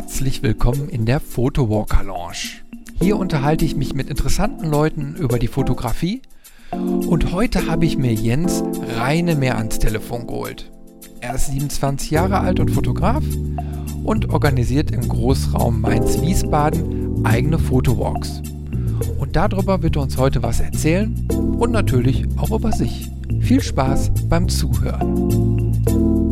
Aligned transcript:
Herzlich 0.00 0.42
willkommen 0.42 0.88
in 0.88 1.04
der 1.04 1.20
Photowalker 1.20 2.02
Lounge. 2.02 2.62
Hier 3.02 3.18
unterhalte 3.18 3.66
ich 3.66 3.76
mich 3.76 3.92
mit 3.92 4.08
interessanten 4.08 4.66
Leuten 4.66 5.14
über 5.14 5.38
die 5.38 5.46
Fotografie 5.46 6.22
und 6.72 7.32
heute 7.32 7.66
habe 7.66 7.84
ich 7.84 7.98
mir 7.98 8.14
Jens 8.14 8.64
Reine 8.96 9.36
mehr 9.36 9.58
ans 9.58 9.78
Telefon 9.78 10.26
geholt. 10.26 10.70
Er 11.20 11.34
ist 11.34 11.48
27 11.48 12.10
Jahre 12.10 12.40
alt 12.40 12.60
und 12.60 12.70
Fotograf 12.70 13.22
und 14.02 14.30
organisiert 14.30 14.90
im 14.90 15.06
Großraum 15.06 15.82
Mainz-Wiesbaden 15.82 17.26
eigene 17.26 17.58
Fotowalks. 17.58 18.40
Und 19.18 19.36
darüber 19.36 19.82
wird 19.82 19.96
er 19.96 20.02
uns 20.02 20.16
heute 20.16 20.42
was 20.42 20.60
erzählen 20.60 21.28
und 21.58 21.72
natürlich 21.72 22.24
auch 22.38 22.56
über 22.56 22.72
sich. 22.72 23.10
Viel 23.40 23.60
Spaß 23.60 24.12
beim 24.30 24.48
Zuhören. 24.48 26.29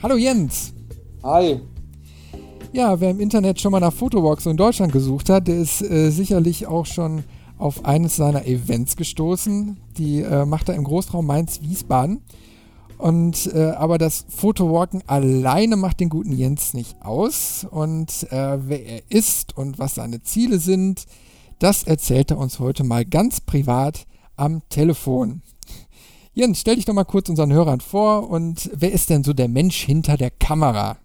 Hallo 0.00 0.16
Jens. 0.16 0.72
Hi. 1.24 1.60
Ja, 2.72 3.00
wer 3.00 3.10
im 3.10 3.18
Internet 3.18 3.60
schon 3.60 3.72
mal 3.72 3.80
nach 3.80 3.92
Fotowalks 3.92 4.46
in 4.46 4.56
Deutschland 4.56 4.92
gesucht 4.92 5.28
hat, 5.28 5.48
der 5.48 5.56
ist 5.56 5.82
äh, 5.82 6.10
sicherlich 6.10 6.68
auch 6.68 6.86
schon 6.86 7.24
auf 7.58 7.84
eines 7.84 8.14
seiner 8.14 8.46
Events 8.46 8.94
gestoßen. 8.94 9.76
Die 9.96 10.20
äh, 10.20 10.44
macht 10.44 10.68
er 10.68 10.76
im 10.76 10.84
Großraum 10.84 11.26
Mainz-Wiesbaden. 11.26 12.20
Und 12.96 13.52
äh, 13.52 13.70
aber 13.70 13.98
das 13.98 14.24
Fotowalken 14.28 15.02
alleine 15.08 15.74
macht 15.74 15.98
den 15.98 16.10
guten 16.10 16.32
Jens 16.32 16.74
nicht 16.74 17.02
aus. 17.02 17.66
Und 17.68 18.30
äh, 18.30 18.68
wer 18.68 18.86
er 18.86 19.02
ist 19.08 19.58
und 19.58 19.80
was 19.80 19.96
seine 19.96 20.22
Ziele 20.22 20.60
sind, 20.60 21.06
das 21.58 21.82
erzählt 21.82 22.30
er 22.30 22.38
uns 22.38 22.60
heute 22.60 22.84
mal 22.84 23.04
ganz 23.04 23.40
privat 23.40 24.06
am 24.36 24.62
Telefon. 24.68 25.42
Jens, 26.38 26.60
stell 26.60 26.76
dich 26.76 26.84
doch 26.84 26.94
mal 26.94 27.02
kurz 27.02 27.28
unseren 27.28 27.52
Hörern 27.52 27.80
vor 27.80 28.30
und 28.30 28.70
wer 28.72 28.92
ist 28.92 29.10
denn 29.10 29.24
so 29.24 29.32
der 29.32 29.48
Mensch 29.48 29.84
hinter 29.84 30.16
der 30.16 30.30
Kamera? 30.30 30.98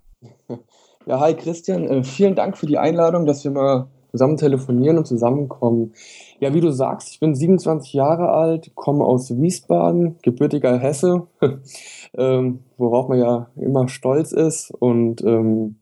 Ja, 1.07 1.19
hi 1.19 1.33
Christian, 1.33 1.85
äh, 1.89 2.03
vielen 2.03 2.35
Dank 2.35 2.55
für 2.55 2.67
die 2.67 2.77
Einladung, 2.77 3.25
dass 3.25 3.43
wir 3.43 3.49
mal 3.51 3.87
zusammen 4.11 4.37
telefonieren 4.37 4.99
und 4.99 5.05
zusammenkommen. 5.05 5.93
Ja, 6.39 6.53
wie 6.53 6.61
du 6.61 6.71
sagst, 6.71 7.09
ich 7.09 7.19
bin 7.19 7.33
27 7.33 7.91
Jahre 7.93 8.29
alt, 8.29 8.73
komme 8.75 9.03
aus 9.03 9.35
Wiesbaden, 9.35 10.17
gebürtiger 10.21 10.77
Hesse, 10.77 11.27
ähm, 12.13 12.59
worauf 12.77 13.09
man 13.09 13.17
ja 13.17 13.49
immer 13.55 13.89
stolz 13.89 14.33
ist 14.33 14.69
und 14.69 15.23
ähm, 15.23 15.77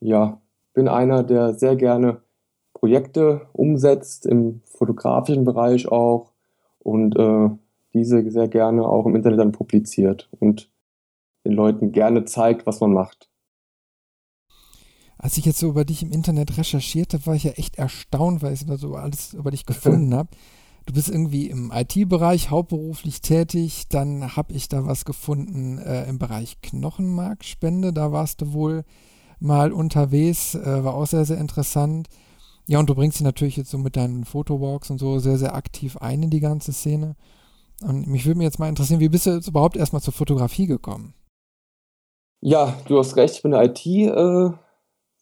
ja, 0.00 0.40
bin 0.74 0.88
einer, 0.88 1.22
der 1.22 1.54
sehr 1.54 1.76
gerne 1.76 2.22
Projekte 2.74 3.42
umsetzt, 3.52 4.26
im 4.26 4.62
fotografischen 4.64 5.44
Bereich 5.44 5.86
auch 5.88 6.32
und 6.80 7.16
äh, 7.16 7.50
diese 7.96 8.30
sehr 8.30 8.48
gerne 8.48 8.86
auch 8.86 9.06
im 9.06 9.16
Internet 9.16 9.40
dann 9.40 9.52
publiziert 9.52 10.28
und 10.38 10.70
den 11.44 11.52
Leuten 11.52 11.92
gerne 11.92 12.24
zeigt, 12.24 12.66
was 12.66 12.80
man 12.80 12.92
macht 12.92 13.30
als 15.18 15.36
ich 15.38 15.44
jetzt 15.44 15.58
so 15.58 15.68
über 15.68 15.84
dich 15.84 16.02
im 16.02 16.12
Internet 16.12 16.56
recherchierte, 16.58 17.24
war 17.26 17.34
ich 17.34 17.44
ja 17.44 17.52
echt 17.52 17.76
erstaunt, 17.76 18.42
weil 18.42 18.52
ich 18.52 18.64
so 18.76 18.94
alles 18.94 19.34
über 19.34 19.50
dich 19.50 19.66
gefunden 19.66 20.14
habe. 20.14 20.28
Du 20.84 20.92
bist 20.92 21.08
irgendwie 21.08 21.48
im 21.48 21.72
IT-Bereich 21.74 22.50
hauptberuflich 22.50 23.20
tätig, 23.20 23.88
dann 23.88 24.36
habe 24.36 24.52
ich 24.52 24.68
da 24.68 24.86
was 24.86 25.04
gefunden 25.04 25.78
äh, 25.78 26.08
im 26.08 26.18
Bereich 26.18 26.60
Knochenmarkspende, 26.62 27.92
da 27.92 28.12
warst 28.12 28.40
du 28.40 28.52
wohl 28.52 28.84
mal 29.40 29.72
unterwegs, 29.72 30.54
äh, 30.54 30.84
war 30.84 30.94
auch 30.94 31.06
sehr, 31.06 31.24
sehr 31.24 31.38
interessant. 31.38 32.08
Ja, 32.68 32.78
und 32.78 32.88
du 32.88 32.94
bringst 32.94 33.18
dich 33.18 33.24
natürlich 33.24 33.56
jetzt 33.56 33.70
so 33.70 33.78
mit 33.78 33.96
deinen 33.96 34.24
Fotowalks 34.24 34.90
und 34.90 34.98
so 34.98 35.18
sehr, 35.18 35.38
sehr 35.38 35.56
aktiv 35.56 35.96
ein 35.96 36.22
in 36.22 36.30
die 36.30 36.40
ganze 36.40 36.72
Szene. 36.72 37.16
Und 37.82 38.06
mich 38.06 38.26
würde 38.26 38.38
mir 38.38 38.44
jetzt 38.44 38.58
mal 38.58 38.68
interessieren, 38.68 39.00
wie 39.00 39.08
bist 39.08 39.26
du 39.26 39.30
jetzt 39.30 39.48
überhaupt 39.48 39.76
erstmal 39.76 40.02
zur 40.02 40.14
Fotografie 40.14 40.66
gekommen? 40.66 41.14
Ja, 42.40 42.74
du 42.86 42.98
hast 42.98 43.16
recht, 43.16 43.36
ich 43.36 43.42
bin 43.42 43.52
in 43.52 43.58
der 43.58 43.70
IT 43.70 43.86
äh, 43.86 44.50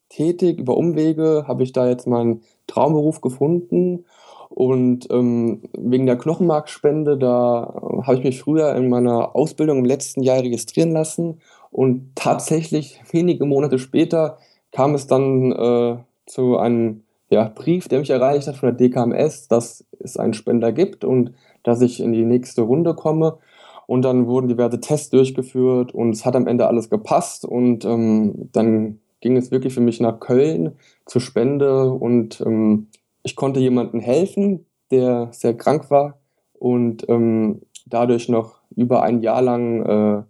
tätig. 0.08 0.58
Über 0.58 0.76
Umwege 0.76 1.44
habe 1.46 1.62
ich 1.62 1.72
da 1.72 1.88
jetzt 1.88 2.06
meinen 2.06 2.42
Traumberuf 2.66 3.20
gefunden. 3.20 4.04
Und 4.48 5.10
ähm, 5.10 5.62
wegen 5.76 6.06
der 6.06 6.16
Knochenmarkspende, 6.16 7.18
da 7.18 7.74
habe 8.02 8.18
ich 8.18 8.24
mich 8.24 8.40
früher 8.40 8.74
in 8.76 8.88
meiner 8.88 9.34
Ausbildung 9.34 9.78
im 9.78 9.84
letzten 9.84 10.22
Jahr 10.22 10.38
registrieren 10.38 10.92
lassen. 10.92 11.40
Und 11.72 12.12
tatsächlich 12.14 13.00
wenige 13.10 13.46
Monate 13.46 13.80
später 13.80 14.38
kam 14.70 14.94
es 14.94 15.08
dann 15.08 15.50
äh, 15.50 15.96
zu 16.26 16.56
einem 16.56 17.02
ja, 17.30 17.50
Brief, 17.52 17.88
der 17.88 17.98
mich 17.98 18.10
erreicht 18.10 18.46
hat 18.46 18.56
von 18.56 18.76
der 18.76 18.88
DKMS, 18.88 19.48
dass 19.48 19.84
es 19.98 20.16
einen 20.16 20.34
Spender 20.34 20.70
gibt 20.70 21.04
und 21.04 21.32
dass 21.64 21.80
ich 21.80 22.00
in 22.00 22.12
die 22.12 22.24
nächste 22.24 22.62
Runde 22.62 22.94
komme. 22.94 23.38
Und 23.86 24.02
dann 24.02 24.28
wurden 24.28 24.48
diverse 24.48 24.80
Tests 24.80 25.10
durchgeführt 25.10 25.92
und 25.92 26.10
es 26.10 26.24
hat 26.24 26.36
am 26.36 26.46
Ende 26.46 26.68
alles 26.68 26.88
gepasst. 26.88 27.44
Und 27.44 27.84
ähm, 27.84 28.48
dann 28.52 29.00
ging 29.20 29.36
es 29.36 29.50
wirklich 29.50 29.74
für 29.74 29.80
mich 29.80 30.00
nach 30.00 30.20
Köln 30.20 30.76
zur 31.06 31.20
Spende 31.20 31.90
und 31.90 32.40
ähm, 32.40 32.88
ich 33.22 33.36
konnte 33.36 33.58
jemandem 33.58 34.00
helfen, 34.00 34.66
der 34.90 35.28
sehr 35.32 35.56
krank 35.56 35.90
war 35.90 36.20
und 36.52 37.08
ähm, 37.08 37.62
dadurch 37.86 38.28
noch 38.28 38.60
über 38.76 39.02
ein 39.02 39.22
Jahr 39.22 39.42
lang 39.42 39.82
äh, 39.86 40.22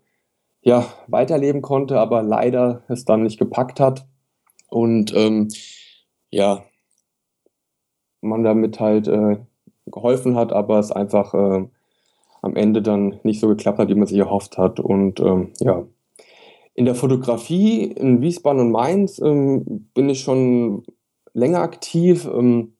ja, 0.62 0.86
weiterleben 1.08 1.60
konnte, 1.60 1.98
aber 1.98 2.22
leider 2.22 2.82
es 2.88 3.04
dann 3.04 3.22
nicht 3.22 3.38
gepackt 3.38 3.80
hat. 3.80 4.06
Und 4.70 5.14
ähm, 5.14 5.48
ja, 6.30 6.64
man 8.20 8.42
damit 8.42 8.80
halt 8.80 9.08
äh, 9.08 9.38
geholfen 9.86 10.36
hat, 10.36 10.52
aber 10.52 10.78
es 10.78 10.92
einfach 10.92 11.34
äh, 11.34 11.64
am 12.42 12.56
Ende 12.56 12.82
dann 12.82 13.20
nicht 13.22 13.40
so 13.40 13.48
geklappt 13.48 13.78
hat, 13.78 13.88
wie 13.88 13.94
man 13.94 14.06
sich 14.06 14.18
erhofft 14.18 14.58
hat. 14.58 14.80
Und 14.80 15.20
ähm, 15.20 15.52
ja, 15.60 15.84
in 16.74 16.84
der 16.84 16.94
Fotografie 16.94 17.84
in 17.84 18.20
Wiesbaden 18.20 18.60
und 18.60 18.70
Mainz 18.72 19.18
ähm, 19.18 19.88
bin 19.94 20.08
ich 20.08 20.20
schon 20.20 20.84
länger 21.32 21.60
aktiv, 21.60 22.26
ähm, 22.26 22.74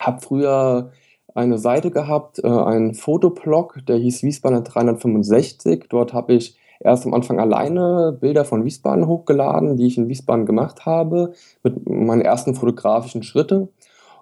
habe 0.00 0.20
früher 0.20 0.92
eine 1.34 1.58
Seite 1.58 1.90
gehabt, 1.90 2.38
äh, 2.42 2.48
einen 2.48 2.94
Fotoblog, 2.94 3.78
der 3.86 3.96
hieß 3.98 4.22
Wiesbaden 4.22 4.64
365. 4.64 5.86
Dort 5.88 6.12
habe 6.12 6.34
ich 6.34 6.56
erst 6.80 7.06
am 7.06 7.14
Anfang 7.14 7.38
alleine 7.38 8.16
Bilder 8.18 8.44
von 8.44 8.64
Wiesbaden 8.64 9.06
hochgeladen, 9.06 9.76
die 9.76 9.86
ich 9.86 9.98
in 9.98 10.08
Wiesbaden 10.08 10.46
gemacht 10.46 10.86
habe, 10.86 11.32
mit 11.62 11.88
meinen 11.88 12.22
ersten 12.22 12.54
fotografischen 12.54 13.22
Schritte. 13.22 13.68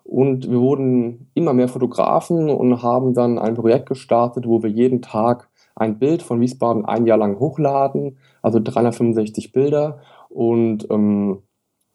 Und 0.09 0.51
wir 0.51 0.59
wurden 0.59 1.31
immer 1.35 1.53
mehr 1.53 1.69
Fotografen 1.69 2.49
und 2.49 2.83
haben 2.83 3.13
dann 3.13 3.39
ein 3.39 3.55
Projekt 3.55 3.91
gestartet, 3.91 4.47
wo 4.49 4.63
wir 4.63 4.71
jeden 4.71 5.03
Tag 5.03 5.51
ein 5.77 5.99
Bild 5.99 6.23
von 6.23 6.41
Wiesbaden 6.41 6.87
ein 6.87 7.05
Jahr 7.05 7.19
lang 7.19 7.39
hochladen, 7.39 8.17
also 8.41 8.59
365 8.59 9.53
Bilder 9.53 10.01
und 10.31 10.91
ähm, 10.91 11.43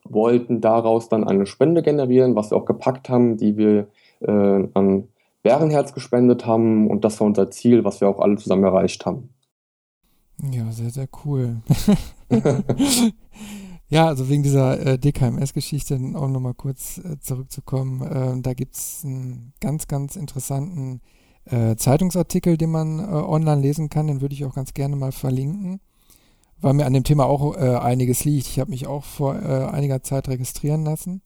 wollten 0.03 0.61
daraus 0.61 1.09
dann 1.09 1.23
eine 1.23 1.47
Spende 1.47 1.81
generieren, 1.81 2.35
was 2.35 2.51
wir 2.51 2.57
auch 2.57 2.65
gepackt 2.65 3.09
haben, 3.09 3.35
die 3.37 3.57
wir 3.57 3.87
äh, 4.19 4.67
an 4.75 5.07
Bärenherz 5.41 5.95
gespendet 5.95 6.45
haben 6.45 6.91
und 6.91 7.03
das 7.03 7.19
war 7.19 7.25
unser 7.25 7.49
Ziel, 7.49 7.83
was 7.83 7.99
wir 7.99 8.07
auch 8.07 8.19
alle 8.19 8.35
zusammen 8.35 8.63
erreicht 8.63 9.07
haben. 9.07 9.29
Ja, 10.51 10.71
sehr, 10.71 10.91
sehr 10.91 11.07
cool. 11.25 11.57
ja, 13.89 14.07
also 14.07 14.29
wegen 14.29 14.43
dieser 14.43 14.79
äh, 14.79 14.97
DKMS-Geschichte 14.97 15.99
auch 16.15 16.27
nochmal 16.27 16.53
kurz 16.53 16.97
äh, 16.97 17.19
zurückzukommen. 17.19 18.01
Äh, 18.01 18.41
da 18.41 18.53
gibt 18.53 18.75
es 18.75 19.01
einen 19.03 19.53
ganz, 19.59 19.87
ganz 19.87 20.15
interessanten 20.15 21.01
äh, 21.45 21.75
Zeitungsartikel, 21.75 22.57
den 22.57 22.71
man 22.71 22.99
äh, 22.99 23.03
online 23.03 23.61
lesen 23.61 23.89
kann. 23.89 24.07
Den 24.07 24.21
würde 24.21 24.33
ich 24.33 24.45
auch 24.45 24.55
ganz 24.55 24.73
gerne 24.73 24.95
mal 24.95 25.11
verlinken, 25.11 25.79
weil 26.61 26.73
mir 26.73 26.85
an 26.85 26.93
dem 26.93 27.03
Thema 27.03 27.25
auch 27.25 27.55
äh, 27.55 27.75
einiges 27.75 28.25
liegt. 28.25 28.47
Ich 28.47 28.59
habe 28.59 28.71
mich 28.71 28.87
auch 28.87 29.03
vor 29.03 29.35
einiger 29.35 30.01
Zeit 30.01 30.27
registrieren 30.29 30.85
lassen. 30.85 31.21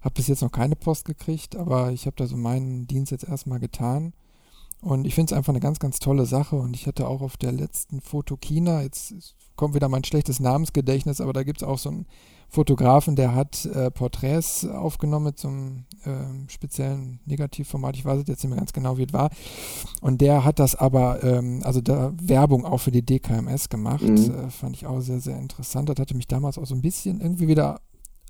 Habe 0.00 0.14
bis 0.14 0.28
jetzt 0.28 0.42
noch 0.42 0.52
keine 0.52 0.76
Post 0.76 1.06
gekriegt, 1.06 1.56
aber 1.56 1.90
ich 1.90 2.06
habe 2.06 2.16
da 2.16 2.26
so 2.26 2.36
meinen 2.36 2.86
Dienst 2.86 3.10
jetzt 3.10 3.26
erstmal 3.26 3.58
getan. 3.58 4.12
Und 4.86 5.04
ich 5.04 5.16
finde 5.16 5.32
es 5.32 5.36
einfach 5.36 5.52
eine 5.52 5.58
ganz, 5.58 5.80
ganz 5.80 5.98
tolle 5.98 6.26
Sache. 6.26 6.54
Und 6.54 6.76
ich 6.76 6.86
hatte 6.86 7.08
auch 7.08 7.20
auf 7.20 7.36
der 7.36 7.50
letzten 7.50 8.00
Fotokina, 8.00 8.82
jetzt 8.82 9.34
kommt 9.56 9.74
wieder 9.74 9.88
mein 9.88 10.04
schlechtes 10.04 10.38
Namensgedächtnis, 10.38 11.20
aber 11.20 11.32
da 11.32 11.42
gibt 11.42 11.60
es 11.60 11.66
auch 11.66 11.78
so 11.78 11.88
einen 11.88 12.06
Fotografen, 12.48 13.16
der 13.16 13.34
hat 13.34 13.64
äh, 13.64 13.90
Porträts 13.90 14.64
aufgenommen 14.64 15.24
mit 15.24 15.40
so 15.40 15.48
einem 15.48 15.86
äh, 16.04 16.48
speziellen 16.48 17.18
Negativformat. 17.26 17.96
Ich 17.96 18.04
weiß 18.04 18.22
jetzt 18.28 18.44
nicht 18.44 18.48
mehr 18.48 18.60
ganz 18.60 18.72
genau, 18.72 18.96
wie 18.96 19.02
es 19.02 19.12
war. 19.12 19.30
Und 20.02 20.20
der 20.20 20.44
hat 20.44 20.60
das 20.60 20.76
aber, 20.76 21.20
ähm, 21.24 21.62
also 21.64 21.80
da 21.80 22.12
Werbung 22.22 22.64
auch 22.64 22.78
für 22.78 22.92
die 22.92 23.04
DKMS 23.04 23.68
gemacht. 23.68 24.04
Mhm. 24.04 24.46
Äh, 24.46 24.50
fand 24.50 24.76
ich 24.76 24.86
auch 24.86 25.00
sehr, 25.00 25.18
sehr 25.18 25.36
interessant. 25.36 25.88
Das 25.88 25.98
hatte 25.98 26.16
mich 26.16 26.28
damals 26.28 26.58
auch 26.58 26.66
so 26.66 26.76
ein 26.76 26.82
bisschen 26.82 27.20
irgendwie 27.20 27.48
wieder 27.48 27.80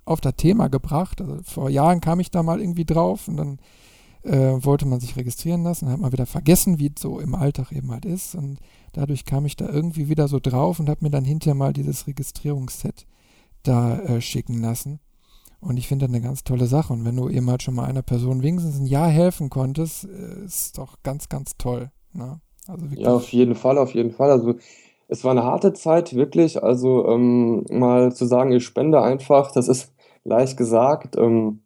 auf 0.07 0.23
das 0.23 0.37
Thema 0.37 0.69
gebracht. 0.69 1.21
Also 1.21 1.37
vor 1.43 1.69
Jahren 1.69 2.01
kam 2.01 2.19
ich 2.19 2.31
da 2.31 2.43
mal 2.43 2.63
irgendwie 2.63 2.87
drauf 2.87 3.29
und 3.29 3.37
dann 3.37 3.59
äh, 4.27 4.65
wollte 4.65 4.87
man 4.87 5.01
sich 5.01 5.17
registrieren 5.17 5.63
lassen, 5.63 5.89
hat 5.89 6.01
man 6.01 6.13
wieder 6.13 6.27
vergessen, 6.27 6.79
wie 6.79 6.93
es 6.95 7.01
so 7.01 7.21
im 7.21 7.35
Alltag 7.35 7.73
eben 7.73 7.91
halt 7.93 8.05
ist. 8.05 8.35
Und 8.35 8.59
dadurch 8.93 9.25
kam 9.25 9.47
ich 9.47 9.57
da 9.57 9.69
irgendwie 9.69 10.09
wieder 10.09 10.29
so 10.29 10.41
drauf 10.41 10.81
und 10.81 10.89
habe 10.89 11.05
mir 11.05 11.11
dann 11.11 11.25
hinterher 11.25 11.55
mal 11.55 11.73
dieses 11.73 12.07
Registrierungsset 12.07 13.07
da 13.63 13.99
äh, 14.01 14.21
schicken 14.21 14.61
lassen. 14.61 15.01
Und 15.61 15.79
ich 15.79 15.89
finde 15.89 16.07
das 16.07 16.15
eine 16.15 16.23
ganz 16.23 16.45
tolle 16.45 16.67
Sache. 16.67 16.93
Und 16.93 17.05
wenn 17.05 17.17
du 17.17 17.29
eben 17.29 17.49
halt 17.51 17.63
schon 17.63 17.75
mal 17.75 17.87
einer 17.87 18.03
Person 18.03 18.43
wenigstens 18.43 18.79
ein 18.79 18.87
Jahr 18.87 19.09
helfen 19.09 19.51
konntest, 19.51 20.05
äh, 20.05 20.45
ist 20.45 20.79
doch 20.79 20.97
ganz, 21.03 21.29
ganz 21.29 21.57
toll. 21.57 21.91
Ne? 22.13 22.41
Also 22.67 22.87
ja, 22.95 23.15
auf 23.15 23.29
jeden 23.33 23.55
Fall, 23.55 23.79
auf 23.79 23.95
jeden 23.95 24.11
Fall. 24.11 24.31
Also 24.31 24.55
Es 25.09 25.25
war 25.25 25.31
eine 25.31 25.45
harte 25.45 25.73
Zeit, 25.73 26.15
wirklich. 26.15 26.63
Also, 26.63 27.07
ähm, 27.09 27.65
mal 27.71 28.13
zu 28.13 28.27
sagen, 28.27 28.53
ich 28.53 28.65
spende 28.65 29.01
einfach, 29.01 29.53
das 29.53 29.69
ist 29.69 29.93
leicht 30.25 30.57
gesagt. 30.57 31.17
Ähm, 31.17 31.61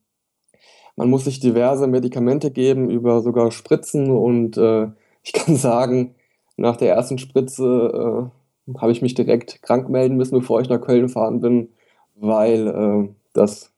man 1.00 1.08
muss 1.08 1.24
sich 1.24 1.40
diverse 1.40 1.86
Medikamente 1.86 2.50
geben, 2.50 2.90
über 2.90 3.22
sogar 3.22 3.50
Spritzen 3.52 4.10
und 4.10 4.58
äh, 4.58 4.88
ich 5.22 5.32
kann 5.32 5.56
sagen, 5.56 6.14
nach 6.58 6.76
der 6.76 6.94
ersten 6.94 7.16
Spritze 7.16 8.30
äh, 8.68 8.78
habe 8.78 8.92
ich 8.92 9.00
mich 9.00 9.14
direkt 9.14 9.62
krank 9.62 9.88
melden 9.88 10.18
müssen, 10.18 10.38
bevor 10.38 10.60
ich 10.60 10.68
nach 10.68 10.82
Köln 10.82 11.00
gefahren 11.00 11.40
bin, 11.40 11.70
weil 12.16 12.68
äh, 12.68 13.08
das 13.32 13.72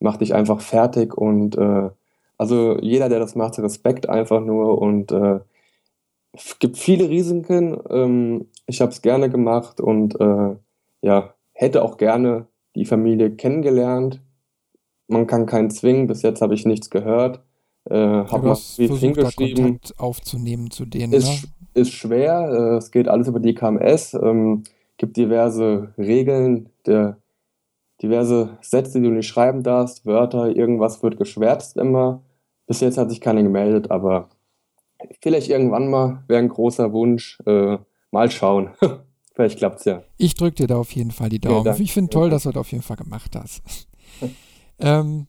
macht 0.00 0.20
dich 0.20 0.34
einfach 0.34 0.60
fertig 0.60 1.16
und 1.16 1.56
äh, 1.56 1.88
also 2.36 2.78
jeder, 2.82 3.08
der 3.08 3.20
das 3.20 3.36
macht, 3.36 3.58
Respekt 3.58 4.10
einfach 4.10 4.42
nur 4.42 4.76
und 4.76 5.12
äh, 5.12 5.40
es 6.34 6.58
gibt 6.58 6.76
viele 6.76 7.08
Risiken. 7.08 7.78
Ähm, 7.88 8.48
ich 8.66 8.82
habe 8.82 8.92
es 8.92 9.00
gerne 9.00 9.30
gemacht 9.30 9.80
und 9.80 10.20
äh, 10.20 10.56
ja, 11.00 11.34
hätte 11.54 11.82
auch 11.82 11.96
gerne 11.96 12.48
die 12.74 12.84
Familie 12.84 13.30
kennengelernt. 13.30 14.20
Man 15.08 15.26
kann 15.26 15.46
keinen 15.46 15.70
zwingen, 15.70 16.06
bis 16.06 16.22
jetzt 16.22 16.40
habe 16.40 16.54
ich 16.54 16.64
nichts 16.64 16.90
gehört. 16.90 17.40
Äh, 17.88 17.94
habe 17.94 18.48
mal 18.48 18.56
versucht, 18.56 19.00
hingeschrieben. 19.00 19.64
Kontakt 19.64 20.00
aufzunehmen 20.00 20.70
zu 20.70 20.84
denen. 20.86 21.12
Ist, 21.12 21.44
ne? 21.44 21.48
ist 21.74 21.92
schwer, 21.92 22.48
äh, 22.50 22.76
es 22.76 22.90
geht 22.90 23.06
alles 23.06 23.28
über 23.28 23.38
die 23.38 23.54
KMS, 23.54 24.14
ähm, 24.14 24.64
gibt 24.96 25.16
diverse 25.16 25.92
Regeln, 25.96 26.70
der, 26.86 27.18
diverse 28.02 28.58
Sätze, 28.60 29.00
die 29.00 29.06
du 29.06 29.14
nicht 29.14 29.28
schreiben 29.28 29.62
darfst, 29.62 30.04
Wörter, 30.04 30.54
irgendwas 30.54 31.02
wird 31.02 31.16
geschwärzt 31.16 31.76
immer. 31.76 32.22
Bis 32.66 32.80
jetzt 32.80 32.98
hat 32.98 33.10
sich 33.10 33.20
keiner 33.20 33.42
gemeldet, 33.42 33.90
aber 33.90 34.28
vielleicht 35.20 35.48
irgendwann 35.48 35.88
mal 35.88 36.24
wäre 36.26 36.40
ein 36.40 36.48
großer 36.48 36.92
Wunsch. 36.92 37.38
Äh, 37.46 37.78
mal 38.10 38.30
schauen. 38.30 38.70
vielleicht 39.34 39.58
klappt 39.58 39.80
es 39.80 39.84
ja. 39.84 40.02
Ich 40.16 40.34
drücke 40.34 40.56
dir 40.56 40.66
da 40.66 40.76
auf 40.76 40.92
jeden 40.92 41.10
Fall 41.10 41.28
die 41.28 41.38
Daumen. 41.38 41.64
Ja, 41.64 41.76
ich 41.78 41.92
finde 41.92 42.10
toll, 42.10 42.30
dass 42.30 42.42
du 42.42 42.50
das 42.50 42.60
auf 42.60 42.72
jeden 42.72 42.82
Fall 42.82 42.96
gemacht 42.96 43.36
hast. 43.36 43.62
Ähm, 44.78 45.26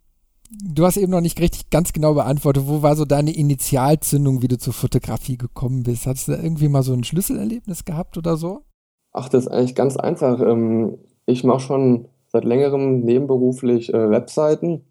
du 0.49 0.85
hast 0.85 0.97
eben 0.97 1.11
noch 1.11 1.21
nicht 1.21 1.39
richtig 1.39 1.69
ganz 1.69 1.93
genau 1.93 2.13
beantwortet, 2.13 2.63
wo 2.67 2.81
war 2.81 2.95
so 2.95 3.05
deine 3.05 3.35
Initialzündung, 3.35 4.41
wie 4.41 4.47
du 4.47 4.57
zur 4.57 4.73
Fotografie 4.73 5.37
gekommen 5.37 5.83
bist? 5.83 6.05
Hast 6.07 6.27
du 6.27 6.33
da 6.33 6.41
irgendwie 6.41 6.69
mal 6.69 6.83
so 6.83 6.93
ein 6.93 7.03
Schlüsselerlebnis 7.03 7.85
gehabt 7.85 8.17
oder 8.17 8.37
so? 8.37 8.63
Ach, 9.11 9.29
das 9.29 9.45
ist 9.45 9.51
eigentlich 9.51 9.75
ganz 9.75 9.97
einfach. 9.97 10.39
Ähm, 10.41 10.97
ich 11.25 11.43
mache 11.43 11.61
schon 11.61 12.07
seit 12.27 12.43
längerem 12.43 13.01
nebenberuflich 13.01 13.93
äh, 13.93 14.09
Webseiten 14.09 14.85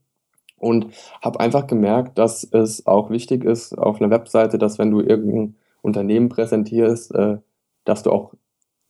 und 0.59 0.89
habe 1.23 1.41
einfach 1.41 1.67
gemerkt, 1.67 2.19
dass 2.19 2.45
es 2.45 2.87
auch 2.87 3.11
wichtig 3.11 3.45
ist 3.45 3.77
auf 3.77 4.01
einer 4.01 4.11
Webseite, 4.11 4.59
dass 4.59 4.79
wenn 4.79 4.91
du 4.91 5.01
irgendein 5.01 5.57
Unternehmen 5.83 6.29
präsentierst, 6.29 7.15
äh, 7.15 7.39
dass 7.85 8.03
du 8.03 8.11
auch 8.11 8.35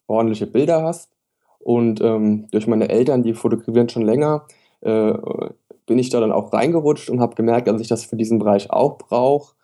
ordentliche 0.06 0.46
Bilder 0.46 0.82
hast. 0.82 1.10
Und 1.58 2.00
ähm, 2.00 2.46
durch 2.52 2.68
meine 2.68 2.88
Eltern, 2.88 3.24
die 3.24 3.34
fotografieren 3.34 3.88
schon 3.88 4.02
länger, 4.02 4.46
äh, 4.86 5.50
bin 5.86 5.98
ich 5.98 6.10
da 6.10 6.20
dann 6.20 6.32
auch 6.32 6.52
reingerutscht 6.52 7.10
und 7.10 7.20
habe 7.20 7.34
gemerkt, 7.34 7.68
dass 7.68 7.80
ich 7.80 7.88
das 7.88 8.04
für 8.04 8.16
diesen 8.16 8.38
Bereich 8.38 8.70
auch 8.70 8.98
brauche 8.98 9.54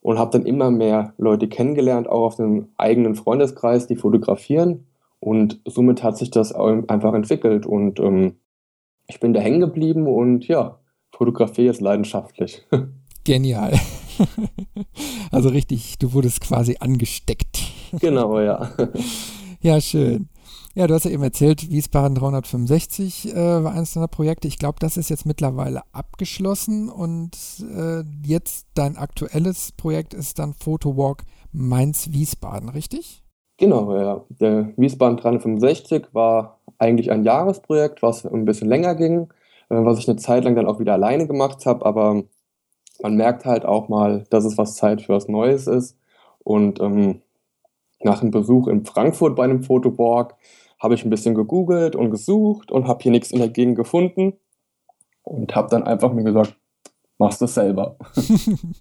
und 0.00 0.18
habe 0.18 0.30
dann 0.30 0.46
immer 0.46 0.70
mehr 0.70 1.14
Leute 1.18 1.48
kennengelernt, 1.48 2.08
auch 2.08 2.24
auf 2.24 2.36
dem 2.36 2.68
eigenen 2.76 3.14
Freundeskreis, 3.14 3.86
die 3.86 3.96
fotografieren. 3.96 4.86
Und 5.20 5.60
somit 5.64 6.02
hat 6.02 6.16
sich 6.16 6.30
das 6.30 6.52
einfach 6.52 7.12
entwickelt 7.12 7.66
und 7.66 7.98
ähm, 7.98 8.36
ich 9.08 9.18
bin 9.20 9.32
da 9.32 9.40
hängen 9.40 9.60
geblieben 9.60 10.06
und 10.06 10.46
ja, 10.46 10.78
Fotografie 11.12 11.66
ist 11.66 11.80
leidenschaftlich. 11.80 12.64
Genial. 13.24 13.74
also 15.32 15.48
richtig, 15.48 15.98
du 15.98 16.12
wurdest 16.12 16.40
quasi 16.40 16.76
angesteckt. 16.78 17.58
Genau, 18.00 18.40
ja. 18.40 18.70
ja, 19.60 19.80
schön. 19.80 20.28
Ja, 20.78 20.86
du 20.86 20.94
hast 20.94 21.06
ja 21.06 21.10
eben 21.10 21.24
erzählt, 21.24 21.72
Wiesbaden 21.72 22.14
365 22.14 23.34
äh, 23.34 23.64
war 23.64 23.72
eines 23.72 23.94
deiner 23.94 24.06
Projekte. 24.06 24.46
Ich 24.46 24.60
glaube, 24.60 24.76
das 24.78 24.96
ist 24.96 25.10
jetzt 25.10 25.26
mittlerweile 25.26 25.82
abgeschlossen 25.90 26.88
und 26.88 27.32
äh, 27.76 28.04
jetzt 28.24 28.68
dein 28.74 28.96
aktuelles 28.96 29.72
Projekt 29.72 30.14
ist 30.14 30.38
dann 30.38 30.54
Photowalk 30.54 31.24
Mainz-Wiesbaden, 31.50 32.68
richtig? 32.68 33.24
Genau, 33.56 33.92
ja. 33.92 34.24
Der 34.28 34.72
Wiesbaden 34.76 35.16
365 35.16 36.10
war 36.12 36.60
eigentlich 36.78 37.10
ein 37.10 37.24
Jahresprojekt, 37.24 38.00
was 38.00 38.24
ein 38.24 38.44
bisschen 38.44 38.68
länger 38.68 38.94
ging, 38.94 39.22
äh, 39.70 39.84
was 39.84 39.98
ich 39.98 40.08
eine 40.08 40.18
Zeit 40.18 40.44
lang 40.44 40.54
dann 40.54 40.68
auch 40.68 40.78
wieder 40.78 40.92
alleine 40.92 41.26
gemacht 41.26 41.66
habe, 41.66 41.84
aber 41.84 42.22
man 43.02 43.16
merkt 43.16 43.46
halt 43.46 43.64
auch 43.64 43.88
mal, 43.88 44.26
dass 44.30 44.44
es 44.44 44.56
was 44.56 44.76
Zeit 44.76 45.02
für 45.02 45.14
was 45.14 45.26
Neues 45.26 45.66
ist. 45.66 45.96
Und 46.44 46.80
ähm, 46.80 47.20
nach 48.00 48.22
einem 48.22 48.30
Besuch 48.30 48.68
in 48.68 48.84
Frankfurt 48.84 49.34
bei 49.34 49.42
einem 49.42 49.64
Fotowalk 49.64 50.36
habe 50.78 50.94
ich 50.94 51.04
ein 51.04 51.10
bisschen 51.10 51.34
gegoogelt 51.34 51.96
und 51.96 52.10
gesucht 52.10 52.70
und 52.70 52.86
habe 52.86 53.02
hier 53.02 53.12
nichts 53.12 53.30
in 53.30 53.38
der 53.38 53.48
Gegend 53.48 53.76
gefunden 53.76 54.34
und 55.22 55.54
habe 55.54 55.68
dann 55.70 55.82
einfach 55.82 56.12
mir 56.12 56.24
gesagt, 56.24 56.56
machst 57.18 57.40
du 57.40 57.46
es 57.46 57.54
selber. 57.54 57.96
und 58.14 58.74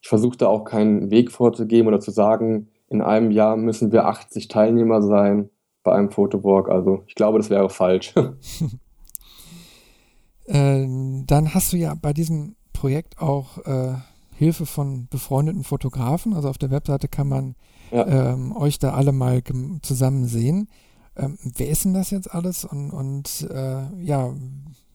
ich 0.00 0.08
versuche 0.08 0.36
da 0.36 0.46
auch 0.46 0.62
keinen 0.62 1.10
Weg 1.10 1.32
vorzugeben 1.32 1.88
oder 1.88 1.98
zu 1.98 2.12
sagen, 2.12 2.68
in 2.88 3.02
einem 3.02 3.30
Jahr 3.30 3.56
müssen 3.56 3.92
wir 3.92 4.06
80 4.06 4.48
Teilnehmer 4.48 5.02
sein 5.02 5.50
bei 5.82 5.92
einem 5.92 6.10
Fotowalk. 6.10 6.68
Also 6.68 7.02
ich 7.06 7.14
glaube, 7.14 7.38
das 7.38 7.50
wäre 7.50 7.70
falsch. 7.70 8.14
äh, 10.46 10.86
dann 11.26 11.54
hast 11.54 11.72
du 11.72 11.76
ja 11.76 11.94
bei 11.94 12.12
diesem 12.12 12.56
Projekt 12.72 13.20
auch 13.20 13.58
äh, 13.66 13.94
Hilfe 14.34 14.66
von 14.66 15.08
befreundeten 15.08 15.64
Fotografen. 15.64 16.34
Also 16.34 16.48
auf 16.48 16.58
der 16.58 16.70
Webseite 16.70 17.08
kann 17.08 17.28
man 17.28 17.56
ja. 17.90 18.06
ähm, 18.06 18.54
euch 18.54 18.78
da 18.78 18.92
alle 18.92 19.12
mal 19.12 19.42
zusammen 19.82 20.26
sehen. 20.26 20.68
Ähm, 21.16 21.38
wer 21.42 21.68
ist 21.68 21.84
denn 21.84 21.94
das 21.94 22.10
jetzt 22.10 22.32
alles 22.32 22.64
und, 22.64 22.90
und 22.90 23.48
äh, 23.50 24.02
ja, 24.02 24.34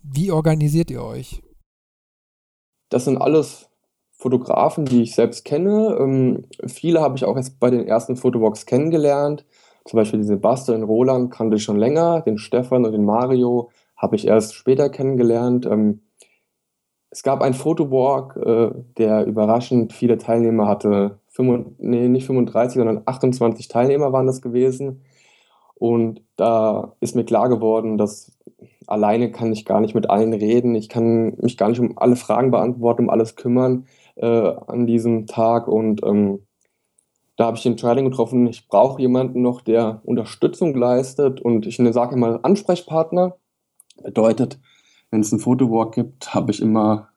wie 0.04 0.32
organisiert 0.32 0.92
ihr 0.92 1.04
euch? 1.04 1.42
Das 2.90 3.06
sind 3.06 3.18
alles 3.18 3.71
Fotografen, 4.22 4.86
die 4.86 5.02
ich 5.02 5.16
selbst 5.16 5.46
kenne. 5.46 5.98
Ähm, 6.00 6.46
viele 6.68 7.02
habe 7.02 7.18
ich 7.18 7.26
auch 7.26 7.36
erst 7.36 7.60
bei 7.60 7.72
den 7.72 7.88
ersten 7.88 8.16
Fotowalks 8.16 8.68
kennengelernt. 8.68 9.46
Zum 9.86 9.98
Beispiel 9.98 10.20
den 10.20 10.28
Sebastian 10.28 10.84
Roland 10.84 11.32
kannte 11.32 11.58
ich 11.58 11.64
schon 11.64 11.78
länger, 11.78 12.22
den 12.22 12.38
Stefan 12.38 12.86
und 12.86 12.92
den 12.92 13.04
Mario 13.04 13.72
habe 13.98 14.16
ich 14.16 14.28
erst 14.28 14.54
später 14.54 14.90
kennengelernt. 14.90 15.66
Ähm, 15.66 16.02
es 17.10 17.24
gab 17.24 17.42
einen 17.42 17.56
Fotowalk, 17.56 18.38
äh, 18.38 18.70
der 19.00 19.26
überraschend 19.26 19.92
viele 19.92 20.20
Teilnehmer 20.20 20.68
hatte. 20.68 21.18
5, 21.30 21.80
nee, 21.80 22.08
nicht 22.08 22.28
35, 22.28 22.78
sondern 22.78 23.02
28 23.04 23.70
Teilnehmer 23.70 24.14
waren 24.14 24.28
das 24.28 24.44
gewesen. 24.44 25.04
Und 25.74 26.22
da 26.36 26.94
ist 27.00 27.16
mir 27.16 27.26
klar 27.26 27.50
geworden, 27.50 27.98
dass 27.98 28.38
alleine 28.86 29.32
kann 29.32 29.52
ich 29.52 29.66
gar 29.66 29.82
nicht 29.82 29.96
mit 29.96 30.12
allen 30.12 30.34
reden. 30.34 30.76
Ich 30.76 30.90
kann 30.90 31.38
mich 31.42 31.58
gar 31.58 31.70
nicht 31.70 31.80
um 31.80 31.98
alle 31.98 32.16
Fragen 32.16 32.52
beantworten, 32.52 33.06
um 33.06 33.10
alles 33.10 33.36
kümmern 33.36 33.88
äh, 34.16 34.54
an 34.68 34.88
diesem 34.88 35.28
Tag. 35.28 35.68
Und 35.68 36.04
ähm, 36.04 36.46
da 37.38 37.46
habe 37.46 37.58
ich 37.58 37.64
die 37.64 37.70
Entscheidung 37.70 38.06
getroffen, 38.10 38.48
ich 38.48 38.68
brauche 38.68 39.02
jemanden 39.02 39.42
noch, 39.42 39.62
der 39.62 40.02
Unterstützung 40.04 40.76
leistet. 40.76 41.42
Und 41.42 41.66
ich 41.66 41.78
sage 41.78 42.16
mal 42.16 42.40
Ansprechpartner, 42.44 43.38
Bedeutet, 44.04 44.60
wenn 45.10 45.22
es 45.22 45.32
einen 45.32 45.42
Fotowalk 45.42 45.94
gibt, 45.94 46.34
habe 46.34 46.52
ich 46.52 46.62
immer 46.62 47.10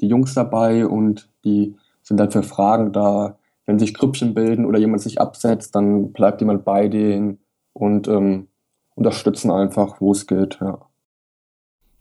die 0.00 0.08
Jungs 0.08 0.34
dabei 0.34 0.86
und 0.86 1.30
die 1.44 1.76
sind 2.02 2.18
dann 2.18 2.30
für 2.30 2.42
Fragen 2.42 2.92
da. 2.92 3.38
Wenn 3.66 3.78
sich 3.78 3.94
Grüppchen 3.94 4.34
bilden 4.34 4.66
oder 4.66 4.78
jemand 4.78 5.00
sich 5.00 5.20
absetzt, 5.20 5.74
dann 5.74 6.12
bleibt 6.12 6.42
jemand 6.42 6.66
bei 6.66 6.88
denen 6.88 7.38
und 7.72 8.08
ähm, 8.08 8.48
unterstützen 8.94 9.50
einfach, 9.50 10.02
wo 10.02 10.12
es 10.12 10.26
geht. 10.26 10.58
Ja. 10.60 10.86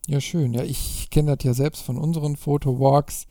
ja, 0.08 0.20
schön. 0.20 0.54
Ja, 0.54 0.64
ich 0.64 1.10
kenne 1.10 1.36
das 1.36 1.46
ja 1.46 1.54
selbst 1.54 1.84
von 1.84 1.98
unseren 1.98 2.36
Fotowalks. 2.36 3.28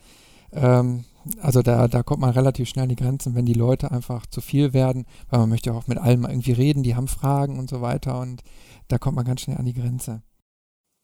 Ähm, 0.53 1.05
also 1.41 1.63
da, 1.63 1.89
da 1.89 2.03
kommt 2.03 2.21
man 2.21 2.31
relativ 2.31 2.69
schnell 2.69 2.85
an 2.85 2.89
die 2.89 2.97
Grenzen, 2.97 3.35
wenn 3.35 3.47
die 3.47 3.53
Leute 3.53 3.91
einfach 3.91 4.27
zu 4.27 4.41
viel 4.41 4.73
werden, 4.73 5.07
weil 5.31 5.41
man 5.41 5.49
möchte 5.49 5.73
auch 5.73 5.87
mit 5.87 5.99
allen 5.99 6.25
irgendwie 6.25 6.53
reden, 6.53 6.83
die 6.83 6.97
haben 6.97 7.09
Fragen 7.09 7.59
und 7.59 7.71
so 7.71 7.81
weiter 7.81 8.21
und 8.21 8.43
da 8.89 8.99
kommt 8.99 9.17
man 9.17 9.25
ganz 9.25 9.43
schnell 9.43 9.57
an 9.57 9.65
die 9.65 9.75
Grenze. 9.75 10.23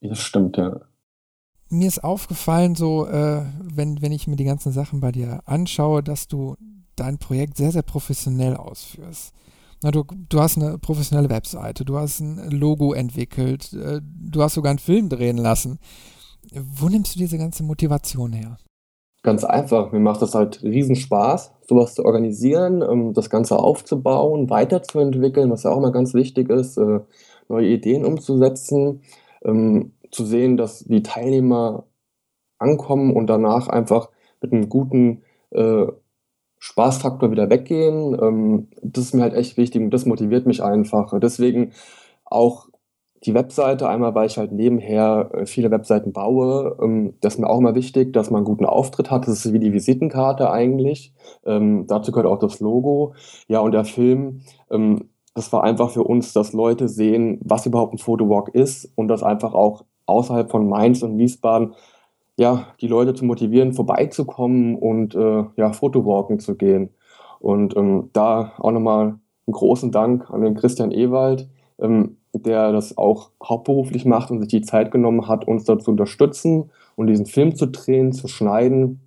Das 0.01 0.21
stimmt, 0.21 0.57
ja. 0.57 0.81
Mir 1.71 1.87
ist 1.87 2.03
aufgefallen, 2.03 2.75
so, 2.75 3.07
äh, 3.07 3.45
wenn, 3.63 4.01
wenn 4.01 4.13
ich 4.13 4.27
mir 4.27 4.37
die 4.37 4.45
ganzen 4.45 4.73
Sachen 4.73 5.01
bei 5.01 5.13
dir 5.13 5.43
anschaue, 5.45 6.03
dass 6.03 6.27
du 6.27 6.57
dein 6.97 7.19
Projekt 7.19 7.57
sehr, 7.57 7.73
sehr 7.73 7.83
professionell 7.83 8.57
ausführst. 8.57 9.33
Na, 9.83 9.91
du, 9.91 10.05
du 10.29 10.41
hast 10.41 10.57
eine 10.57 10.79
professionelle 10.79 11.31
Webseite, 11.31 11.85
du 11.85 11.97
hast 11.99 12.21
ein 12.21 12.51
Logo 12.51 12.95
entwickelt, 12.95 13.73
äh, 13.75 14.01
du 14.03 14.43
hast 14.43 14.55
sogar 14.55 14.71
einen 14.71 14.81
Film 14.81 15.09
drehen 15.09 15.37
lassen. 15.37 15.79
Wo 16.53 16.89
nimmst 16.89 17.15
du 17.15 17.19
diese 17.19 17.39
ganze 17.39 17.63
Motivation 17.63 18.33
her? 18.33 18.57
Ganz 19.23 19.45
einfach. 19.45 19.91
Mir 19.93 19.99
macht 20.01 20.23
es 20.23 20.35
halt 20.35 20.63
riesen 20.63 20.95
Spaß, 20.97 21.53
sowas 21.67 21.95
zu 21.95 22.05
organisieren, 22.05 22.83
ähm, 22.83 23.15
das 23.15 23.31
Ganze 23.31 23.59
aufzubauen, 23.59 24.49
weiterzuentwickeln, 24.49 25.51
was 25.51 25.65
ja 25.65 25.71
auch 25.71 25.81
mal 25.81 25.93
ganz 25.93 26.15
wichtig 26.15 26.51
ist, 26.51 26.77
äh, 26.79 27.01
neue 27.49 27.67
Ideen 27.67 28.05
umzusetzen, 28.05 29.03
ähm, 29.45 29.93
zu 30.11 30.25
sehen, 30.25 30.57
dass 30.57 30.85
die 30.85 31.03
Teilnehmer 31.03 31.85
ankommen 32.59 33.15
und 33.17 33.29
danach 33.29 33.69
einfach 33.69 34.11
mit 34.43 34.53
einem 34.53 34.69
guten 34.69 35.23
äh, 35.51 35.87
Spaßfaktor 36.59 37.31
wieder 37.31 37.51
weggehen. 37.51 38.17
Ähm, 38.21 38.69
das 38.83 39.07
ist 39.07 39.15
mir 39.15 39.23
halt 39.23 39.35
echt 39.35 39.57
wichtig 39.57 39.83
und 39.83 39.91
das 39.91 40.07
motiviert 40.07 40.47
mich 40.47 40.63
einfach. 40.63 41.19
Deswegen 41.21 41.73
auch 42.25 42.68
die 43.25 43.35
Webseite, 43.35 43.89
einmal 43.89 44.15
weil 44.15 44.27
ich 44.27 44.39
halt 44.39 44.53
nebenher 44.53 45.31
äh, 45.33 45.47
viele 45.47 45.71
Webseiten 45.71 46.13
baue, 46.13 46.77
ähm, 46.81 47.15
das 47.21 47.35
ist 47.35 47.41
mir 47.41 47.51
auch 47.51 47.59
immer 47.59 47.75
wichtig, 47.75 48.13
dass 48.13 48.31
man 48.31 48.39
einen 48.39 48.47
guten 48.47 48.65
Auftritt 48.65 49.11
hat. 49.11 49.27
Das 49.27 49.45
ist 49.45 49.53
wie 49.53 49.59
die 49.59 49.73
Visitenkarte 49.73 50.51
eigentlich. 50.51 51.13
Ähm, 51.45 51.87
dazu 51.89 52.13
gehört 52.13 52.27
auch 52.27 52.39
das 52.39 52.61
Logo. 52.61 53.15
Ja, 53.49 53.61
und 53.61 53.73
der 53.73 53.85
Film, 53.85 54.43
ähm, 54.71 55.09
das 55.35 55.53
war 55.53 55.65
einfach 55.65 55.91
für 55.91 56.05
uns, 56.05 56.33
dass 56.33 56.53
Leute 56.53 56.89
sehen, 56.89 57.41
was 57.43 57.67
überhaupt 57.67 57.95
ein 57.95 57.99
Fotowalk 57.99 58.49
ist 58.51 58.91
und 58.95 59.09
das 59.09 59.23
einfach 59.23 59.55
auch 59.55 59.85
außerhalb 60.07 60.51
von 60.51 60.69
Mainz 60.69 61.03
und 61.03 61.19
Wiesbaden, 61.19 61.75
ja, 62.37 62.69
die 62.81 62.87
Leute 62.87 63.15
zu 63.15 63.25
motivieren, 63.25 63.73
vorbeizukommen 63.73 64.77
und 64.77 65.15
äh, 65.15 65.45
ja, 65.57 65.73
Fotowalken 65.73 66.39
zu 66.39 66.55
gehen. 66.55 66.91
Und 67.41 67.77
ähm, 67.77 68.11
da 68.13 68.53
auch 68.59 68.71
nochmal 68.71 69.05
einen 69.47 69.53
großen 69.53 69.91
Dank 69.91 70.31
an 70.31 70.43
den 70.43 70.55
Christian 70.55 70.93
Ewald. 70.93 71.49
Ähm, 71.81 72.18
der 72.33 72.73
das 72.73 72.97
auch 72.97 73.31
hauptberuflich 73.43 74.05
macht 74.05 74.31
und 74.31 74.41
sich 74.41 74.49
die 74.49 74.63
Zeit 74.63 74.91
genommen 74.91 75.29
hat, 75.29 75.47
uns 75.47 75.65
da 75.65 75.79
zu 75.79 75.91
unterstützen 75.91 76.71
und 76.97 77.07
diesen 77.07 77.27
Film 77.27 77.55
zu 77.55 77.67
drehen, 77.67 78.13
zu 78.13 78.29
schneiden, 78.29 79.01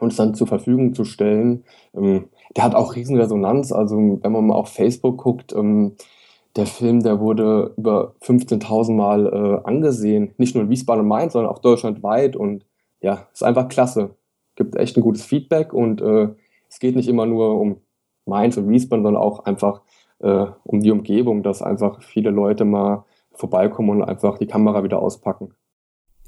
uns 0.00 0.16
dann 0.16 0.34
zur 0.34 0.46
Verfügung 0.46 0.94
zu 0.94 1.04
stellen. 1.04 1.64
Ähm, 1.94 2.28
der 2.56 2.64
hat 2.64 2.74
auch 2.74 2.94
riesen 2.94 3.16
Resonanz. 3.16 3.72
Also 3.72 3.96
wenn 3.96 4.32
man 4.32 4.46
mal 4.46 4.54
auf 4.54 4.68
Facebook 4.68 5.18
guckt, 5.18 5.52
ähm, 5.54 5.96
der 6.56 6.66
Film, 6.66 7.02
der 7.02 7.20
wurde 7.20 7.72
über 7.76 8.14
15.000 8.22 8.92
Mal 8.92 9.26
äh, 9.26 9.68
angesehen. 9.68 10.34
Nicht 10.38 10.54
nur 10.54 10.64
in 10.64 10.70
Wiesbaden 10.70 11.02
und 11.02 11.08
Mainz, 11.08 11.34
sondern 11.34 11.52
auch 11.52 11.60
deutschlandweit. 11.60 12.36
Und 12.36 12.64
ja, 13.00 13.28
ist 13.32 13.44
einfach 13.44 13.68
klasse. 13.68 14.16
Gibt 14.56 14.76
echt 14.76 14.96
ein 14.96 15.02
gutes 15.02 15.24
Feedback 15.24 15.72
und 15.72 16.00
äh, 16.00 16.28
es 16.68 16.80
geht 16.80 16.96
nicht 16.96 17.08
immer 17.08 17.26
nur 17.26 17.60
um 17.60 17.76
Mainz 18.26 18.56
und 18.56 18.68
Wiesbaden, 18.68 19.04
sondern 19.04 19.22
auch 19.22 19.44
einfach 19.44 19.82
äh, 20.20 20.46
um 20.64 20.80
die 20.80 20.90
Umgebung, 20.90 21.42
dass 21.42 21.62
einfach 21.62 22.02
viele 22.02 22.30
Leute 22.30 22.64
mal 22.64 23.04
vorbeikommen 23.32 23.90
und 23.90 24.02
einfach 24.02 24.38
die 24.38 24.46
Kamera 24.46 24.82
wieder 24.82 25.00
auspacken. 25.00 25.54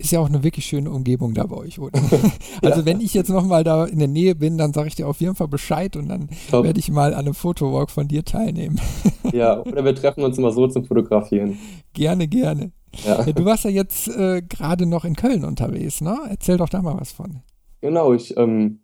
Ist 0.00 0.12
ja 0.12 0.20
auch 0.20 0.30
eine 0.30 0.42
wirklich 0.42 0.64
schöne 0.64 0.90
Umgebung 0.90 1.34
da 1.34 1.44
bei 1.44 1.56
euch, 1.56 1.78
oder? 1.78 2.00
also 2.62 2.80
ja. 2.80 2.86
wenn 2.86 3.00
ich 3.00 3.12
jetzt 3.12 3.28
nochmal 3.28 3.64
da 3.64 3.84
in 3.84 3.98
der 3.98 4.08
Nähe 4.08 4.34
bin, 4.34 4.56
dann 4.56 4.72
sage 4.72 4.88
ich 4.88 4.94
dir 4.94 5.06
auf 5.06 5.20
jeden 5.20 5.34
Fall 5.34 5.48
Bescheid 5.48 5.94
und 5.94 6.08
dann 6.08 6.30
Top. 6.50 6.64
werde 6.64 6.80
ich 6.80 6.90
mal 6.90 7.12
an 7.12 7.20
einem 7.20 7.34
Fotowalk 7.34 7.90
von 7.90 8.08
dir 8.08 8.24
teilnehmen. 8.24 8.80
ja, 9.32 9.60
oder 9.60 9.84
wir 9.84 9.94
treffen 9.94 10.24
uns 10.24 10.38
mal 10.38 10.52
so 10.52 10.66
zum 10.68 10.86
Fotografieren. 10.86 11.58
Gerne, 11.92 12.28
gerne. 12.28 12.72
Ja. 13.04 13.22
Du 13.24 13.44
warst 13.44 13.64
ja 13.64 13.70
jetzt 13.70 14.08
äh, 14.08 14.40
gerade 14.40 14.86
noch 14.86 15.04
in 15.04 15.16
Köln 15.16 15.44
unterwegs, 15.44 16.00
ne? 16.00 16.18
Erzähl 16.28 16.56
doch 16.56 16.68
da 16.68 16.80
mal 16.80 16.98
was 16.98 17.12
von. 17.12 17.42
Genau, 17.82 18.12
ich 18.14 18.36
ähm, 18.36 18.80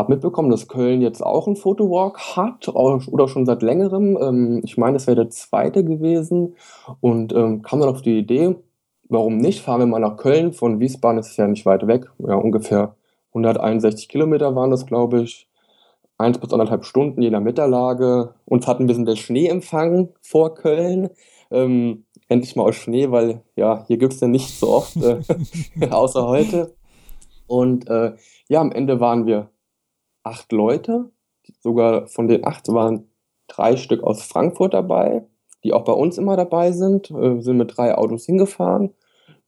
habe 0.00 0.12
mitbekommen, 0.12 0.50
dass 0.50 0.66
Köln 0.66 1.02
jetzt 1.02 1.22
auch 1.22 1.46
einen 1.46 1.56
Fotowalk 1.56 2.18
hat 2.36 2.68
oder 2.68 3.28
schon 3.28 3.46
seit 3.46 3.62
längerem. 3.62 4.18
Ähm, 4.20 4.60
ich 4.64 4.76
meine, 4.76 4.94
das 4.94 5.06
wäre 5.06 5.16
der 5.16 5.30
zweite 5.30 5.84
gewesen 5.84 6.56
und 7.00 7.32
ähm, 7.32 7.62
kam 7.62 7.80
dann 7.80 7.90
auf 7.90 8.02
die 8.02 8.18
Idee, 8.18 8.56
warum 9.08 9.36
nicht? 9.36 9.60
Fahren 9.60 9.80
wir 9.80 9.86
mal 9.86 10.00
nach 10.00 10.16
Köln. 10.16 10.52
Von 10.52 10.80
Wiesbaden 10.80 11.18
ist 11.18 11.30
es 11.30 11.36
ja 11.36 11.46
nicht 11.46 11.66
weit 11.66 11.86
weg. 11.86 12.10
Ja, 12.18 12.34
ungefähr 12.34 12.96
161 13.28 14.08
Kilometer 14.08 14.56
waren 14.56 14.70
das, 14.70 14.86
glaube 14.86 15.22
ich. 15.22 15.46
Eins 16.18 16.38
bis 16.38 16.52
anderthalb 16.52 16.84
Stunden 16.84 17.22
je 17.22 17.30
nach 17.30 17.44
Wetterlage. 17.44 18.34
Uns 18.46 18.66
hat 18.66 18.80
ein 18.80 18.86
bisschen 18.86 19.06
der 19.06 19.16
Schnee 19.16 19.46
empfangen 19.48 20.10
vor 20.20 20.54
Köln. 20.54 21.10
Ähm, 21.50 22.04
endlich 22.28 22.56
mal 22.56 22.64
aus 22.64 22.76
Schnee, 22.76 23.10
weil 23.10 23.42
ja, 23.56 23.84
hier 23.86 23.98
gibt 23.98 24.14
es 24.14 24.20
ja 24.20 24.28
nicht 24.28 24.58
so 24.58 24.70
oft, 24.70 24.96
äh, 24.96 25.20
außer 25.90 26.26
heute. 26.26 26.74
Und 27.46 27.88
äh, 27.88 28.12
ja, 28.48 28.60
am 28.60 28.72
Ende 28.72 29.00
waren 29.00 29.26
wir 29.26 29.49
acht 30.22 30.52
Leute. 30.52 31.10
Sogar 31.60 32.06
von 32.06 32.28
den 32.28 32.46
acht 32.46 32.68
waren 32.68 33.10
drei 33.48 33.76
Stück 33.76 34.02
aus 34.02 34.22
Frankfurt 34.22 34.74
dabei, 34.74 35.26
die 35.64 35.72
auch 35.72 35.84
bei 35.84 35.92
uns 35.92 36.18
immer 36.18 36.36
dabei 36.36 36.72
sind. 36.72 37.10
Wir 37.10 37.38
äh, 37.38 37.42
sind 37.42 37.56
mit 37.56 37.76
drei 37.76 37.94
Autos 37.96 38.26
hingefahren. 38.26 38.94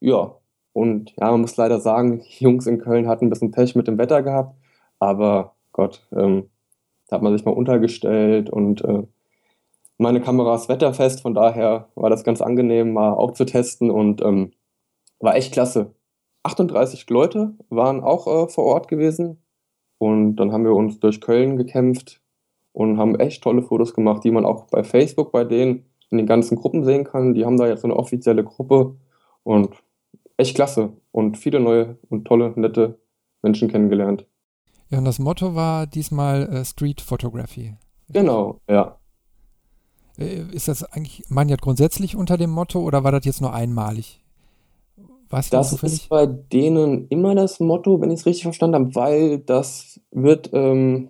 Ja, 0.00 0.36
und 0.72 1.12
ja, 1.20 1.30
man 1.30 1.42
muss 1.42 1.56
leider 1.56 1.80
sagen, 1.80 2.20
die 2.20 2.44
Jungs 2.44 2.66
in 2.66 2.78
Köln 2.78 3.06
hatten 3.06 3.26
ein 3.26 3.30
bisschen 3.30 3.50
Pech 3.50 3.76
mit 3.76 3.86
dem 3.88 3.98
Wetter 3.98 4.22
gehabt. 4.22 4.56
Aber 4.98 5.54
Gott, 5.72 6.06
ähm, 6.12 6.50
da 7.08 7.16
hat 7.16 7.22
man 7.22 7.36
sich 7.36 7.44
mal 7.44 7.52
untergestellt 7.52 8.50
und 8.50 8.82
äh, 8.84 9.02
meine 9.98 10.20
Kamera 10.20 10.54
ist 10.54 10.68
wetterfest, 10.68 11.20
von 11.20 11.34
daher 11.34 11.88
war 11.94 12.10
das 12.10 12.24
ganz 12.24 12.40
angenehm, 12.40 12.92
mal 12.92 13.12
auch 13.12 13.32
zu 13.32 13.44
testen 13.44 13.90
und 13.90 14.22
ähm, 14.22 14.52
war 15.20 15.36
echt 15.36 15.52
klasse. 15.52 15.94
38 16.42 17.08
Leute 17.10 17.54
waren 17.68 18.02
auch 18.02 18.26
äh, 18.26 18.48
vor 18.48 18.64
Ort 18.64 18.88
gewesen. 18.88 19.41
Und 20.02 20.34
dann 20.34 20.50
haben 20.50 20.64
wir 20.64 20.74
uns 20.74 20.98
durch 20.98 21.20
Köln 21.20 21.56
gekämpft 21.56 22.20
und 22.72 22.98
haben 22.98 23.14
echt 23.20 23.44
tolle 23.44 23.62
Fotos 23.62 23.94
gemacht, 23.94 24.24
die 24.24 24.32
man 24.32 24.44
auch 24.44 24.66
bei 24.66 24.82
Facebook 24.82 25.30
bei 25.30 25.44
denen 25.44 25.84
in 26.10 26.18
den 26.18 26.26
ganzen 26.26 26.56
Gruppen 26.56 26.82
sehen 26.82 27.04
kann. 27.04 27.34
Die 27.34 27.44
haben 27.44 27.56
da 27.56 27.68
jetzt 27.68 27.82
so 27.82 27.86
eine 27.86 27.94
offizielle 27.94 28.42
Gruppe 28.42 28.96
und 29.44 29.70
echt 30.36 30.56
klasse 30.56 30.94
und 31.12 31.38
viele 31.38 31.60
neue 31.60 31.98
und 32.08 32.24
tolle, 32.24 32.52
nette 32.56 32.98
Menschen 33.42 33.70
kennengelernt. 33.70 34.26
Ja, 34.90 34.98
und 34.98 35.04
das 35.04 35.20
Motto 35.20 35.54
war 35.54 35.86
diesmal 35.86 36.48
äh, 36.48 36.64
Street 36.64 37.00
Photography. 37.00 37.76
Genau, 38.08 38.58
ja. 38.68 38.98
Äh, 40.18 40.42
ist 40.50 40.66
das 40.66 40.82
eigentlich 40.82 41.22
maniert 41.28 41.62
grundsätzlich 41.62 42.16
unter 42.16 42.36
dem 42.36 42.50
Motto 42.50 42.80
oder 42.80 43.04
war 43.04 43.12
das 43.12 43.24
jetzt 43.24 43.40
nur 43.40 43.54
einmalig? 43.54 44.21
Was 45.32 45.48
das 45.48 45.72
ist 45.82 46.10
bei 46.10 46.26
denen 46.26 47.08
immer 47.08 47.34
das 47.34 47.58
Motto, 47.58 48.02
wenn 48.02 48.10
ich 48.10 48.20
es 48.20 48.26
richtig 48.26 48.42
verstanden 48.42 48.74
habe, 48.74 48.94
weil 48.94 49.38
das 49.38 49.98
wird 50.10 50.50
ähm, 50.52 51.08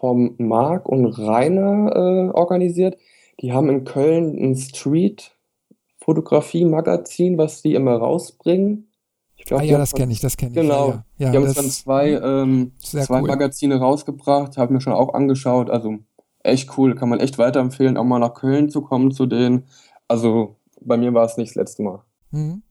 vom 0.00 0.36
Marc 0.38 0.88
und 0.88 1.04
Rainer 1.04 1.92
äh, 1.94 2.30
organisiert. 2.30 2.96
Die 3.40 3.52
haben 3.52 3.68
in 3.68 3.84
Köln 3.84 4.38
ein 4.38 4.56
Street-Fotografie-Magazin, 4.56 7.36
was 7.36 7.60
die 7.60 7.74
immer 7.74 7.96
rausbringen. 7.96 8.90
Ich 9.36 9.44
glaub, 9.44 9.60
ah 9.60 9.64
ja, 9.64 9.76
das 9.76 9.92
kenne 9.92 10.14
ich, 10.14 10.20
das 10.20 10.38
kenne 10.38 10.52
ich. 10.52 10.56
Genau. 10.56 10.88
Ja, 10.88 11.04
ja. 11.18 11.30
die 11.30 11.36
haben 11.36 11.44
jetzt 11.44 11.58
dann 11.58 11.68
zwei, 11.68 12.12
ähm, 12.12 12.72
zwei 12.78 13.20
cool. 13.20 13.28
Magazine 13.28 13.78
rausgebracht, 13.78 14.56
habe 14.56 14.72
mir 14.72 14.80
schon 14.80 14.94
auch 14.94 15.12
angeschaut. 15.12 15.68
Also 15.68 15.98
echt 16.42 16.78
cool, 16.78 16.94
kann 16.94 17.10
man 17.10 17.20
echt 17.20 17.36
weiterempfehlen, 17.36 17.98
auch 17.98 18.04
mal 18.04 18.18
nach 18.18 18.32
Köln 18.32 18.70
zu 18.70 18.80
kommen 18.80 19.10
zu 19.10 19.26
denen. 19.26 19.64
Also 20.08 20.56
bei 20.80 20.96
mir 20.96 21.12
war 21.12 21.26
es 21.26 21.36
nicht 21.36 21.50
das 21.50 21.56
letzte 21.56 21.82
Mal. 21.82 22.02
Mhm. 22.30 22.62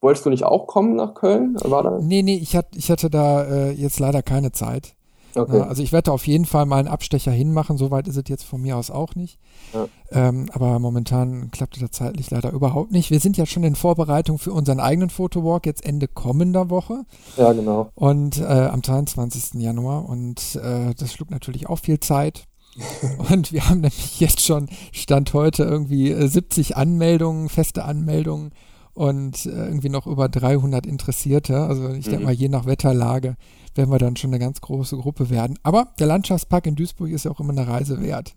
Wolltest 0.00 0.26
du 0.26 0.30
nicht 0.30 0.44
auch 0.44 0.66
kommen 0.66 0.94
nach 0.94 1.14
Köln? 1.14 1.56
War 1.62 1.82
da? 1.82 1.98
Nee, 2.00 2.22
nee, 2.22 2.36
ich, 2.36 2.54
hat, 2.54 2.76
ich 2.76 2.90
hatte 2.90 3.10
da 3.10 3.44
äh, 3.44 3.70
jetzt 3.72 3.98
leider 3.98 4.22
keine 4.22 4.52
Zeit. 4.52 4.94
Okay. 5.34 5.60
also 5.60 5.82
ich 5.82 5.92
werde 5.92 6.12
auf 6.12 6.26
jeden 6.26 6.46
Fall 6.46 6.66
mal 6.66 6.78
einen 6.78 6.88
Abstecher 6.88 7.30
hinmachen, 7.30 7.76
soweit 7.76 8.08
ist 8.08 8.16
es 8.16 8.24
jetzt 8.28 8.44
von 8.44 8.60
mir 8.60 8.76
aus 8.76 8.90
auch 8.90 9.14
nicht. 9.14 9.38
Ja. 9.72 9.88
Ähm, 10.10 10.48
aber 10.52 10.78
momentan 10.78 11.50
klappt 11.50 11.80
das 11.80 11.90
zeitlich 11.90 12.30
leider 12.30 12.50
überhaupt 12.50 12.92
nicht. 12.92 13.10
Wir 13.10 13.20
sind 13.20 13.36
ja 13.36 13.46
schon 13.46 13.62
in 13.62 13.74
Vorbereitung 13.74 14.38
für 14.38 14.52
unseren 14.52 14.80
eigenen 14.80 15.10
Fotowalk, 15.10 15.66
jetzt 15.66 15.84
Ende 15.84 16.08
kommender 16.08 16.70
Woche. 16.70 17.04
Ja, 17.36 17.52
genau. 17.52 17.90
Und 17.94 18.40
äh, 18.40 18.44
am 18.44 18.82
23. 18.82 19.60
Januar. 19.60 20.08
Und 20.08 20.56
äh, 20.56 20.94
das 20.94 21.12
schlug 21.12 21.30
natürlich 21.30 21.68
auch 21.68 21.78
viel 21.78 22.00
Zeit. 22.00 22.44
und 23.30 23.52
wir 23.52 23.68
haben 23.68 23.80
nämlich 23.80 24.20
jetzt 24.20 24.44
schon 24.44 24.68
Stand 24.92 25.34
heute 25.34 25.64
irgendwie 25.64 26.14
70 26.14 26.70
äh, 26.70 26.74
Anmeldungen, 26.74 27.48
feste 27.48 27.84
Anmeldungen 27.84 28.52
und 28.98 29.46
äh, 29.46 29.50
irgendwie 29.50 29.90
noch 29.90 30.08
über 30.08 30.28
300 30.28 30.84
Interessierte. 30.84 31.56
Also 31.60 31.90
ich 31.90 32.06
mhm. 32.06 32.10
denke 32.10 32.24
mal, 32.24 32.32
je 32.32 32.48
nach 32.48 32.66
Wetterlage 32.66 33.36
werden 33.76 33.92
wir 33.92 33.98
dann 33.98 34.16
schon 34.16 34.30
eine 34.30 34.40
ganz 34.40 34.60
große 34.60 34.96
Gruppe 34.96 35.30
werden. 35.30 35.56
Aber 35.62 35.88
der 36.00 36.08
Landschaftspark 36.08 36.66
in 36.66 36.74
Duisburg 36.74 37.10
ist 37.10 37.24
ja 37.24 37.30
auch 37.30 37.38
immer 37.38 37.52
eine 37.52 37.68
Reise 37.68 38.02
wert. 38.02 38.34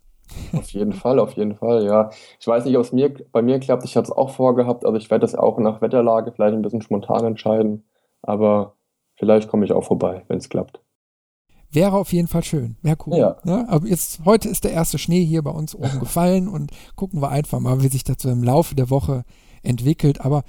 Auf 0.54 0.70
jeden 0.70 0.94
Fall, 0.94 1.18
auf 1.18 1.34
jeden 1.34 1.56
Fall, 1.56 1.84
ja. 1.84 2.12
Ich 2.40 2.46
weiß 2.46 2.66
nicht, 2.66 2.78
ob 2.78 2.84
es 2.84 2.92
mir, 2.94 3.12
bei 3.32 3.42
mir 3.42 3.60
klappt. 3.60 3.84
Ich 3.86 3.98
hatte 3.98 4.12
es 4.12 4.16
auch 4.16 4.30
vorgehabt, 4.30 4.86
aber 4.86 4.98
ich 4.98 5.10
werde 5.10 5.22
das 5.22 5.34
auch 5.34 5.58
nach 5.58 5.82
Wetterlage 5.82 6.32
vielleicht 6.32 6.54
ein 6.54 6.62
bisschen 6.62 6.84
spontan 6.84 7.26
entscheiden. 7.26 7.84
Aber 8.22 8.76
vielleicht 9.16 9.50
komme 9.50 9.66
ich 9.66 9.72
auch 9.72 9.84
vorbei, 9.84 10.24
wenn 10.28 10.38
es 10.38 10.48
klappt. 10.48 10.80
Wäre 11.72 11.98
auf 11.98 12.14
jeden 12.14 12.28
Fall 12.28 12.44
schön. 12.44 12.78
Wäre 12.84 12.98
cool. 13.08 13.18
Ja. 13.18 13.38
ja. 13.46 13.66
Aber 13.68 13.88
jetzt, 13.88 14.22
heute 14.26 14.48
ist 14.48 14.64
der 14.64 14.74
erste 14.74 15.00
Schnee 15.00 15.26
hier 15.26 15.42
bei 15.42 15.52
uns 15.52 15.74
oben 15.74 16.00
gefallen 16.00 16.48
und 16.48 16.72
gucken 16.96 17.20
wir 17.20 17.30
einfach 17.30 17.60
mal, 17.60 17.82
wie 17.82 17.88
sich 17.88 18.04
das 18.04 18.18
so 18.20 18.30
im 18.30 18.44
Laufe 18.44 18.76
der 18.76 18.92
Woche 18.92 19.24
entwickelt. 19.64 20.22
Aber 20.22 20.44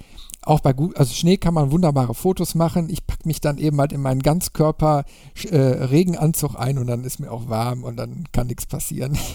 auch 0.44 0.60
bei 0.60 0.72
gut, 0.72 0.96
also 0.96 1.14
Schnee 1.14 1.36
kann 1.36 1.54
man 1.54 1.70
wunderbare 1.70 2.14
Fotos 2.14 2.54
machen. 2.54 2.88
Ich 2.90 3.06
packe 3.06 3.26
mich 3.26 3.40
dann 3.40 3.58
eben 3.58 3.78
halt 3.78 3.92
in 3.92 4.00
meinen 4.00 4.22
Ganzkörper 4.22 5.04
äh, 5.50 5.56
Regenanzug 5.56 6.58
ein 6.58 6.78
und 6.78 6.88
dann 6.88 7.04
ist 7.04 7.20
mir 7.20 7.30
auch 7.30 7.48
warm 7.48 7.84
und 7.84 7.96
dann 7.96 8.24
kann 8.32 8.48
nichts 8.48 8.66
passieren. 8.66 9.16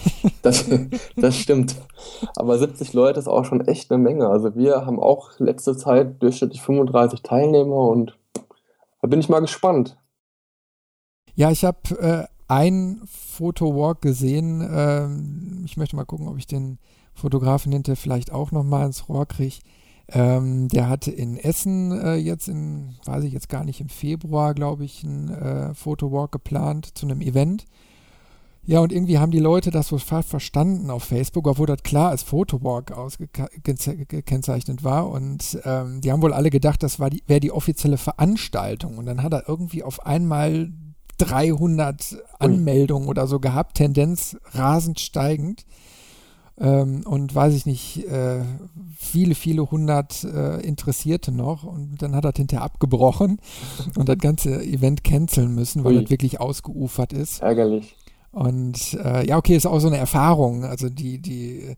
Das, 0.42 0.66
das 1.16 1.36
stimmt. 1.36 1.74
Aber 2.36 2.58
70 2.58 2.92
Leute 2.92 3.18
ist 3.18 3.28
auch 3.28 3.44
schon 3.44 3.66
echt 3.66 3.90
eine 3.90 4.02
Menge. 4.02 4.28
Also 4.28 4.54
wir 4.54 4.86
haben 4.86 5.00
auch 5.00 5.32
letzte 5.38 5.76
Zeit 5.76 6.22
durchschnittlich 6.22 6.62
35 6.62 7.22
Teilnehmer 7.22 7.88
und 7.88 8.16
da 9.02 9.08
bin 9.08 9.20
ich 9.20 9.28
mal 9.28 9.40
gespannt. 9.40 9.98
Ja, 11.34 11.50
ich 11.50 11.64
habe 11.64 11.78
äh, 12.00 12.24
ein 12.48 13.02
Fotowalk 13.04 14.00
gesehen. 14.00 14.66
Ähm, 14.72 15.62
ich 15.66 15.76
möchte 15.76 15.96
mal 15.96 16.04
gucken, 16.04 16.28
ob 16.28 16.38
ich 16.38 16.46
den 16.46 16.78
Fotografen 17.18 17.72
hinterher 17.72 17.96
vielleicht 17.96 18.32
auch 18.32 18.52
nochmal 18.52 18.86
ins 18.86 19.08
Rohr 19.08 19.26
kriege. 19.26 19.56
Ähm, 20.10 20.68
der 20.68 20.88
hatte 20.88 21.10
in 21.10 21.36
Essen 21.36 21.92
äh, 21.92 22.14
jetzt 22.14 22.48
in, 22.48 22.96
weiß 23.04 23.24
ich 23.24 23.32
jetzt 23.32 23.50
gar 23.50 23.64
nicht, 23.64 23.80
im 23.80 23.90
Februar, 23.90 24.54
glaube 24.54 24.84
ich, 24.84 25.04
einen 25.04 25.28
äh, 25.28 25.74
Fotowalk 25.74 26.32
geplant 26.32 26.96
zu 26.96 27.06
einem 27.06 27.20
Event. 27.20 27.66
Ja, 28.64 28.80
und 28.80 28.92
irgendwie 28.92 29.18
haben 29.18 29.32
die 29.32 29.38
Leute 29.38 29.70
das 29.70 29.88
so 29.88 29.98
falsch 29.98 30.26
verstanden 30.26 30.90
auf 30.90 31.04
Facebook, 31.04 31.46
obwohl 31.46 31.66
das 31.66 31.82
klar 31.82 32.10
als 32.10 32.22
Fotowalk 32.22 32.92
ausgekennzeichnet 32.92 34.84
war. 34.84 35.08
Und 35.08 35.58
ähm, 35.64 36.00
die 36.00 36.12
haben 36.12 36.22
wohl 36.22 36.34
alle 36.34 36.50
gedacht, 36.50 36.82
das 36.82 36.98
wäre 36.98 37.10
die, 37.10 37.40
die 37.40 37.52
offizielle 37.52 37.96
Veranstaltung. 37.96 38.98
Und 38.98 39.06
dann 39.06 39.22
hat 39.22 39.32
er 39.32 39.48
irgendwie 39.48 39.82
auf 39.82 40.04
einmal 40.04 40.70
300 41.18 42.18
Anmeldungen 42.38 43.08
oder 43.08 43.26
so 43.26 43.40
gehabt, 43.40 43.76
Tendenz 43.76 44.36
rasend 44.52 45.00
steigend 45.00 45.64
ähm, 46.60 47.02
und 47.06 47.34
weiß 47.34 47.54
ich 47.54 47.66
nicht, 47.66 48.04
äh, 48.06 48.42
viele, 48.96 49.34
viele 49.34 49.70
hundert 49.70 50.24
äh, 50.24 50.60
Interessierte 50.60 51.30
noch 51.32 51.62
und 51.64 52.02
dann 52.02 52.14
hat 52.14 52.24
er 52.24 52.32
hinterher 52.36 52.64
abgebrochen 52.64 53.38
und 53.96 54.08
das 54.08 54.18
ganze 54.18 54.62
Event 54.62 55.04
canceln 55.04 55.54
müssen, 55.54 55.84
weil 55.84 55.94
Ui. 55.94 56.02
das 56.02 56.10
wirklich 56.10 56.40
ausgeufert 56.40 57.12
ist. 57.12 57.42
Ärgerlich. 57.42 57.94
Und 58.32 58.94
äh, 59.02 59.26
ja, 59.26 59.36
okay, 59.36 59.56
ist 59.56 59.66
auch 59.66 59.78
so 59.80 59.88
eine 59.88 59.96
Erfahrung. 59.96 60.64
Also 60.64 60.88
die, 60.88 61.18
die, 61.18 61.76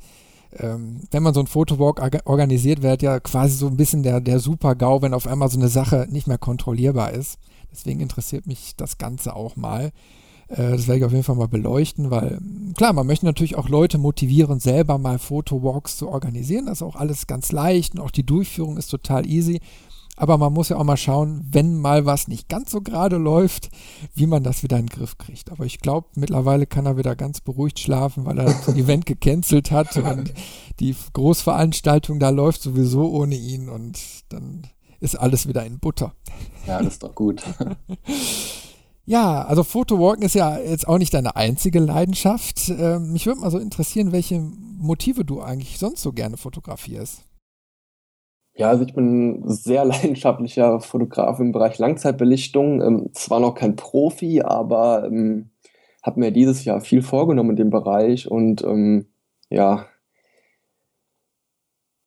ähm, 0.59 1.03
wenn 1.11 1.23
man 1.23 1.35
so 1.35 1.41
ein 1.41 1.47
Fotowalk 1.47 2.01
organisiert, 2.25 2.83
wird 2.83 3.03
ja 3.03 3.21
quasi 3.21 3.57
so 3.57 3.67
ein 3.67 3.77
bisschen 3.77 4.03
der, 4.03 4.21
der 4.21 4.41
Super-GAU, 4.41 5.03
wenn 5.03 5.15
auf 5.15 5.27
einmal 5.27 5.49
so 5.49 5.59
eine 5.59 5.69
Sache 5.69 6.07
nicht 6.11 6.27
mehr 6.27 6.39
kontrollierbar 6.39 7.13
ist. 7.13 7.39
Deswegen 7.71 8.01
interessiert 8.01 8.47
mich 8.47 8.75
das 8.77 8.99
Ganze 8.99 9.37
auch 9.37 9.57
mal. 9.57 9.93
Äh, 10.51 10.73
das 10.73 10.89
werde 10.89 10.99
ich 10.99 11.05
auf 11.05 11.13
jeden 11.13 11.25
Fall 11.25 11.37
mal 11.37 11.49
beleuchten, 11.49 12.11
weil 12.11 12.39
klar, 12.77 12.93
man 12.93 13.07
möchte 13.07 13.25
natürlich 13.25 13.57
auch 13.57 13.69
Leute 13.69 13.99
motivieren, 13.99 14.61
selber 14.61 14.99
mal 14.99 15.19
Fotowalks 15.19 15.97
zu 15.97 16.09
organisieren. 16.09 16.67
Das 16.67 16.79
ist 16.79 16.83
auch 16.83 16.97
alles 16.97 17.27
ganz 17.27 17.53
leicht 17.53 17.95
und 17.95 18.01
auch 18.01 18.11
die 18.11 18.27
Durchführung 18.27 18.77
ist 18.77 18.89
total 18.89 19.27
easy. 19.27 19.61
Aber 20.17 20.37
man 20.37 20.53
muss 20.53 20.69
ja 20.69 20.77
auch 20.77 20.85
mal 20.85 20.99
schauen, 20.99 21.49
wenn 21.51 21.79
mal 21.79 22.05
was 22.05 22.29
nicht 22.29 22.51
ganz 22.51 22.71
so 22.73 22.83
gerade 22.83 23.17
läuft, 23.17 23.71
wie 24.15 24.27
man 24.27 24.43
das 24.43 24.63
wieder 24.63 24.77
in 24.77 24.85
den 24.85 24.95
Griff 24.95 25.17
kriegt. 25.17 25.51
Aber 25.51 25.65
ich 25.65 25.79
glaube, 25.79 26.09
mittlerweile 26.15 26.67
kann 26.67 26.85
er 26.85 26.99
wieder 26.99 27.17
ganz 27.17 27.41
beruhigt 27.41 27.79
schlafen, 27.79 28.27
weil 28.27 28.39
er 28.39 28.45
das 28.45 28.69
Event 28.77 29.07
gecancelt 29.07 29.71
hat 29.71 29.97
und 29.97 30.35
die 30.79 30.95
Großveranstaltung 31.15 32.19
da 32.19 32.29
läuft 32.29 32.61
sowieso 32.61 33.11
ohne 33.11 33.35
ihn 33.35 33.71
und 33.71 33.99
dann 34.29 34.67
ist 34.99 35.15
alles 35.15 35.49
wieder 35.49 35.65
in 35.65 35.79
Butter. 35.79 36.13
Ja, 36.67 36.83
das 36.83 36.95
ist 36.95 37.03
doch 37.03 37.15
gut. 37.15 37.43
Ja, 39.05 39.45
also 39.45 39.65
Fotowalken 39.65 40.25
ist 40.25 40.35
ja 40.35 40.59
jetzt 40.59 40.87
auch 40.87 40.99
nicht 40.99 41.15
deine 41.15 41.37
einzige 41.37 41.81
Leidenschaft. 41.81 42.69
Ähm, 42.69 43.13
mich 43.13 43.27
würde 43.27 43.41
mal 43.41 43.51
so 43.51 43.59
interessieren, 43.59 44.13
welche 44.13 44.41
Motive 44.41 45.25
du 45.25 45.41
eigentlich 45.41 45.79
sonst 45.79 46.03
so 46.03 46.13
gerne 46.13 46.37
fotografierst. 46.37 47.25
Ja, 48.55 48.69
also 48.69 48.85
ich 48.85 48.95
bin 48.95 49.43
sehr 49.47 49.85
leidenschaftlicher 49.87 50.81
Fotograf 50.81 51.41
im 51.41 51.53
Bereich 51.53 51.79
Langzeitbelichtung. 51.79 52.83
Ähm, 52.83 53.11
zwar 53.13 53.41
noch 53.41 53.55
kein 53.55 53.77
Profi, 53.77 54.43
aber 54.43 55.05
ähm, 55.07 55.51
habe 56.03 56.21
mir 56.21 56.31
dieses 56.31 56.65
Jahr 56.65 56.81
viel 56.81 57.03
vorgenommen 57.03 57.51
in 57.51 57.57
dem 57.57 57.71
Bereich 57.71 58.31
und 58.31 58.63
ähm, 58.65 59.07
ja, 59.49 59.87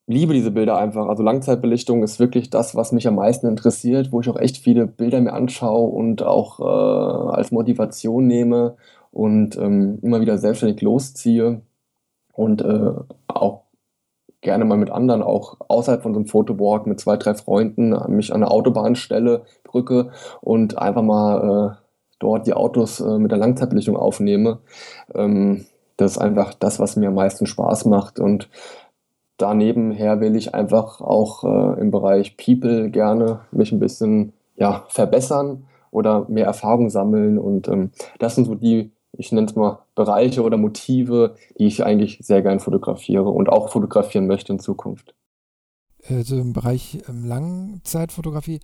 liebe 0.08 0.34
diese 0.34 0.52
Bilder 0.52 0.78
einfach. 0.78 1.08
Also 1.08 1.24
Langzeitbelichtung 1.24 2.04
ist 2.04 2.20
wirklich 2.20 2.50
das, 2.50 2.76
was 2.76 2.92
mich 2.92 3.08
am 3.08 3.16
meisten 3.16 3.48
interessiert, 3.48 4.12
wo 4.12 4.22
ich 4.22 4.30
auch 4.30 4.40
echt 4.40 4.58
viele 4.58 4.88
Bilder 4.88 5.22
mir 5.22 5.34
anschaue 5.34 5.90
und 5.90 6.24
auch 6.24 6.60
äh, 6.60 7.36
als 7.36 7.52
Motivation 7.52 8.28
nehme 8.28 8.76
und 9.12 9.58
ähm, 9.58 10.00
immer 10.02 10.22
wieder 10.22 10.38
selbstständig 10.38 10.82
losziehe 10.82 11.62
und 12.34 12.62
äh, 12.62 12.92
auch 13.28 13.64
gerne 14.42 14.66
mal 14.66 14.78
mit 14.78 14.92
anderen, 14.92 15.24
auch 15.24 15.58
außerhalb 15.68 16.04
von 16.04 16.14
so 16.14 16.20
einem 16.20 16.28
Fotowalk 16.28 16.86
mit 16.86 17.00
zwei, 17.00 17.16
drei 17.18 17.34
Freunden, 17.34 17.96
mich 18.14 18.34
an 18.34 18.42
der 18.42 18.52
Autobahnstelle 18.52 19.46
drücke 19.64 20.12
und 20.42 20.78
einfach 20.78 21.02
mal 21.02 21.78
äh, 21.78 21.84
dort 22.20 22.46
die 22.46 22.54
Autos 22.54 23.00
äh, 23.00 23.18
mit 23.18 23.32
der 23.32 23.38
Langzeitbelichtung 23.38 23.96
aufnehme. 23.96 24.60
Ähm, 25.16 25.66
das 25.98 26.14
ist 26.14 26.18
einfach 26.18 26.54
das, 26.56 26.80
was 26.80 26.96
mir 26.96 27.10
am 27.10 27.16
meisten 27.16 27.46
Spaß 27.46 27.86
macht 27.86 28.20
und 28.20 28.50
danebenher 29.44 30.22
will 30.22 30.38
ich 30.38 30.56
einfach 30.56 31.02
auch 31.02 31.44
äh, 31.44 31.82
im 31.82 31.92
Bereich 31.92 32.38
People 32.38 32.90
gerne 32.90 33.42
mich 33.52 33.74
ein 33.74 33.80
bisschen 33.80 34.32
ja, 34.56 34.86
verbessern 34.88 35.66
oder 35.92 36.26
mehr 36.30 36.46
Erfahrung 36.46 36.90
sammeln. 36.90 37.38
Und 37.38 37.68
ähm, 37.68 37.92
das 38.20 38.36
sind 38.36 38.46
so 38.46 38.56
die, 38.56 38.92
ich 39.18 39.34
nenne 39.34 39.48
es 39.48 39.56
mal, 39.56 39.80
Bereiche 39.96 40.44
oder 40.44 40.56
Motive, 40.56 41.36
die 41.60 41.68
ich 41.68 41.84
eigentlich 41.84 42.20
sehr 42.22 42.42
gern 42.42 42.62
fotografiere 42.62 43.30
und 43.30 43.50
auch 43.50 43.70
fotografieren 43.70 44.28
möchte 44.28 44.54
in 44.54 44.60
Zukunft. 44.60 45.14
Also 46.08 46.38
im 46.38 46.54
Bereich 46.54 47.00
ähm, 47.10 47.26
Langzeitfotografie, 47.26 48.62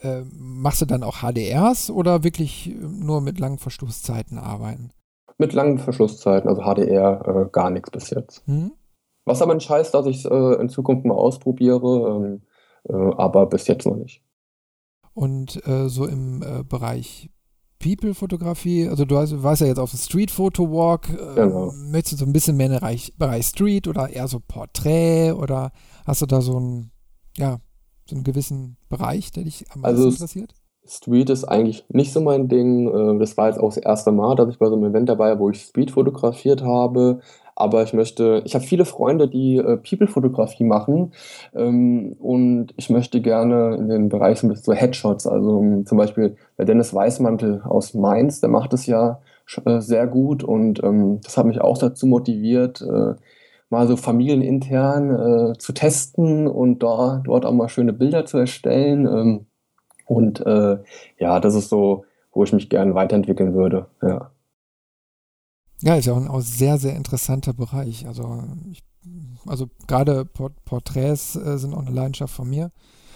äh, 0.00 0.22
machst 0.32 0.80
du 0.80 0.86
dann 0.86 1.04
auch 1.04 1.22
HDRs 1.22 1.88
oder 1.90 2.24
wirklich 2.24 2.70
äh, 2.70 2.74
nur 2.74 3.20
mit 3.20 3.38
langen 3.38 3.58
Verschlusszeiten 3.58 4.38
arbeiten? 4.38 4.90
Mit 5.38 5.52
langen 5.52 5.78
Verschlusszeiten, 5.78 6.48
also 6.48 6.62
HDR 6.62 7.46
äh, 7.46 7.48
gar 7.52 7.70
nichts 7.70 7.90
bis 7.90 8.10
jetzt. 8.10 8.42
Hm? 8.46 8.72
Was 9.26 9.42
aber 9.42 9.54
nicht 9.54 9.68
heißt, 9.68 9.92
dass 9.92 10.06
ich 10.06 10.18
es 10.18 10.24
äh, 10.24 10.60
in 10.60 10.68
Zukunft 10.68 11.04
mal 11.04 11.14
ausprobiere, 11.14 12.16
ähm, 12.16 12.42
äh, 12.88 13.14
aber 13.16 13.46
bis 13.46 13.66
jetzt 13.66 13.84
noch 13.84 13.96
nicht. 13.96 14.22
Und 15.12 15.66
äh, 15.66 15.88
so 15.88 16.06
im 16.06 16.42
äh, 16.42 16.62
Bereich 16.62 17.28
People-Fotografie, 17.80 18.88
also 18.88 19.04
du 19.04 19.18
hast, 19.18 19.42
warst 19.42 19.60
ja 19.60 19.66
jetzt 19.66 19.78
auf 19.78 19.90
dem 19.90 19.98
Street-Photo-Walk, 19.98 21.08
äh, 21.10 21.34
genau. 21.34 21.72
möchtest 21.72 22.14
du 22.14 22.16
so 22.18 22.24
ein 22.24 22.32
bisschen 22.32 22.56
mehr 22.56 22.66
in 22.66 22.72
den 22.72 22.80
Bereich, 22.80 23.12
Bereich 23.18 23.46
Street 23.46 23.88
oder 23.88 24.08
eher 24.08 24.28
so 24.28 24.40
Porträt 24.40 25.32
oder 25.32 25.72
hast 26.06 26.22
du 26.22 26.26
da 26.26 26.40
so 26.40 26.56
einen, 26.56 26.92
ja, 27.36 27.58
so 28.08 28.14
einen 28.14 28.24
gewissen 28.24 28.76
Bereich, 28.88 29.32
der 29.32 29.44
dich 29.44 29.64
am 29.70 29.80
meisten 29.80 29.96
also 29.96 30.08
interessiert? 30.10 30.54
Street 30.88 31.30
ist 31.30 31.44
eigentlich 31.44 31.84
nicht 31.88 32.12
so 32.12 32.20
mein 32.20 32.48
Ding. 32.48 32.86
Äh, 32.88 33.18
das 33.18 33.36
war 33.36 33.48
jetzt 33.48 33.58
auch 33.58 33.74
das 33.74 33.78
erste 33.78 34.12
Mal, 34.12 34.36
dass 34.36 34.48
ich 34.48 34.58
bei 34.58 34.66
so 34.66 34.74
einem 34.74 34.84
Event 34.84 35.08
dabei 35.08 35.30
war, 35.30 35.38
wo 35.40 35.50
ich 35.50 35.62
Street 35.62 35.90
fotografiert 35.90 36.62
habe. 36.62 37.20
Aber 37.56 37.82
ich 37.82 37.94
möchte, 37.94 38.42
ich 38.44 38.54
habe 38.54 38.64
viele 38.64 38.84
Freunde, 38.84 39.28
die 39.28 39.56
äh, 39.56 39.78
People-Fotografie 39.78 40.64
machen 40.64 41.12
ähm, 41.54 42.12
und 42.20 42.74
ich 42.76 42.90
möchte 42.90 43.20
gerne 43.22 43.76
in 43.76 43.88
den 43.88 44.08
Bereich 44.10 44.38
so 44.38 44.46
ein 44.46 44.50
bisschen 44.50 44.64
so 44.64 44.72
Headshots, 44.74 45.26
also 45.26 45.58
um, 45.58 45.72
ähm, 45.72 45.86
zum 45.86 45.98
Beispiel 45.98 46.36
der 46.58 46.66
Dennis 46.66 46.94
Weißmantel 46.94 47.62
aus 47.62 47.94
Mainz, 47.94 48.40
der 48.40 48.50
macht 48.50 48.74
es 48.74 48.86
ja 48.86 49.20
äh, 49.64 49.80
sehr 49.80 50.06
gut 50.06 50.44
und 50.44 50.84
ähm, 50.84 51.20
das 51.22 51.38
hat 51.38 51.46
mich 51.46 51.60
auch 51.60 51.78
dazu 51.78 52.06
motiviert, 52.06 52.82
äh, 52.82 53.14
mal 53.70 53.88
so 53.88 53.96
familienintern 53.96 55.10
äh, 55.54 55.58
zu 55.58 55.72
testen 55.72 56.46
und 56.46 56.82
da, 56.82 57.22
dort 57.24 57.44
auch 57.46 57.52
mal 57.52 57.68
schöne 57.68 57.92
Bilder 57.92 58.26
zu 58.26 58.38
erstellen. 58.38 59.06
Ähm, 59.06 59.46
und 60.06 60.44
äh, 60.46 60.78
ja, 61.18 61.40
das 61.40 61.54
ist 61.54 61.68
so, 61.68 62.04
wo 62.32 62.44
ich 62.44 62.52
mich 62.52 62.68
gerne 62.68 62.94
weiterentwickeln 62.94 63.54
würde. 63.54 63.86
Ja. 64.02 64.30
Ja, 65.82 65.96
ist 65.96 66.06
ja 66.06 66.12
auch 66.12 66.18
ein 66.18 66.28
auch 66.28 66.40
sehr, 66.40 66.78
sehr 66.78 66.96
interessanter 66.96 67.52
Bereich. 67.52 68.06
Also, 68.06 68.42
ich, 68.70 68.82
also 69.46 69.68
gerade 69.86 70.24
Port 70.24 70.52
Porträts 70.64 71.36
äh, 71.36 71.58
sind 71.58 71.74
auch 71.74 71.84
eine 71.86 71.90
Leidenschaft 71.90 72.34
von 72.34 72.48
mir. 72.48 72.70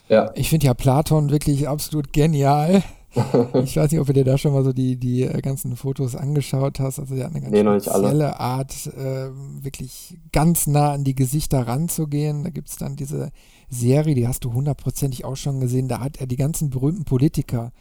Ja. 0.09 0.31
Ich 0.35 0.51
finde 0.51 0.67
ja 0.67 0.75
Platon 0.75 1.31
wirklich 1.31 1.69
absolut 1.69 2.13
genial. 2.13 2.83
ich 3.65 3.77
weiß 3.77 3.91
nicht, 3.91 4.01
ob 4.01 4.07
du 4.07 4.13
dir 4.13 4.25
da 4.25 4.39
schon 4.39 4.53
mal 4.53 4.63
so 4.63 4.73
die, 4.73 4.97
die 4.97 5.23
äh, 5.23 5.41
ganzen 5.41 5.75
Fotos 5.77 6.15
angeschaut 6.15 6.79
hast. 6.79 6.99
Also, 6.99 7.15
der 7.15 7.27
hat 7.27 7.35
eine 7.35 7.41
ganz 7.41 7.53
Nee, 7.53 7.81
spezielle 7.81 8.39
Art, 8.39 8.87
äh, 8.87 9.31
wirklich 9.63 10.19
ganz 10.33 10.67
nah 10.67 10.93
an 10.93 11.05
die 11.05 11.15
Gesichter 11.15 11.67
ranzugehen. 11.67 12.45
Da 12.45 12.51
gibt 12.51 12.69
es 12.69 12.77
dann 12.77 12.97
diese 12.97 13.31
Serie, 13.69 14.15
die 14.15 14.29
hast 14.29 14.45
du 14.45 14.53
hundertprozentig 14.53 15.25
auch 15.25 15.37
schon 15.37 15.61
gesehen. 15.61 15.89
Da 15.89 16.01
hat 16.01 16.19
er 16.19 16.27
die 16.27 16.37
ganzen 16.37 16.71
berühmten 16.71 17.05
Politiker 17.05 17.73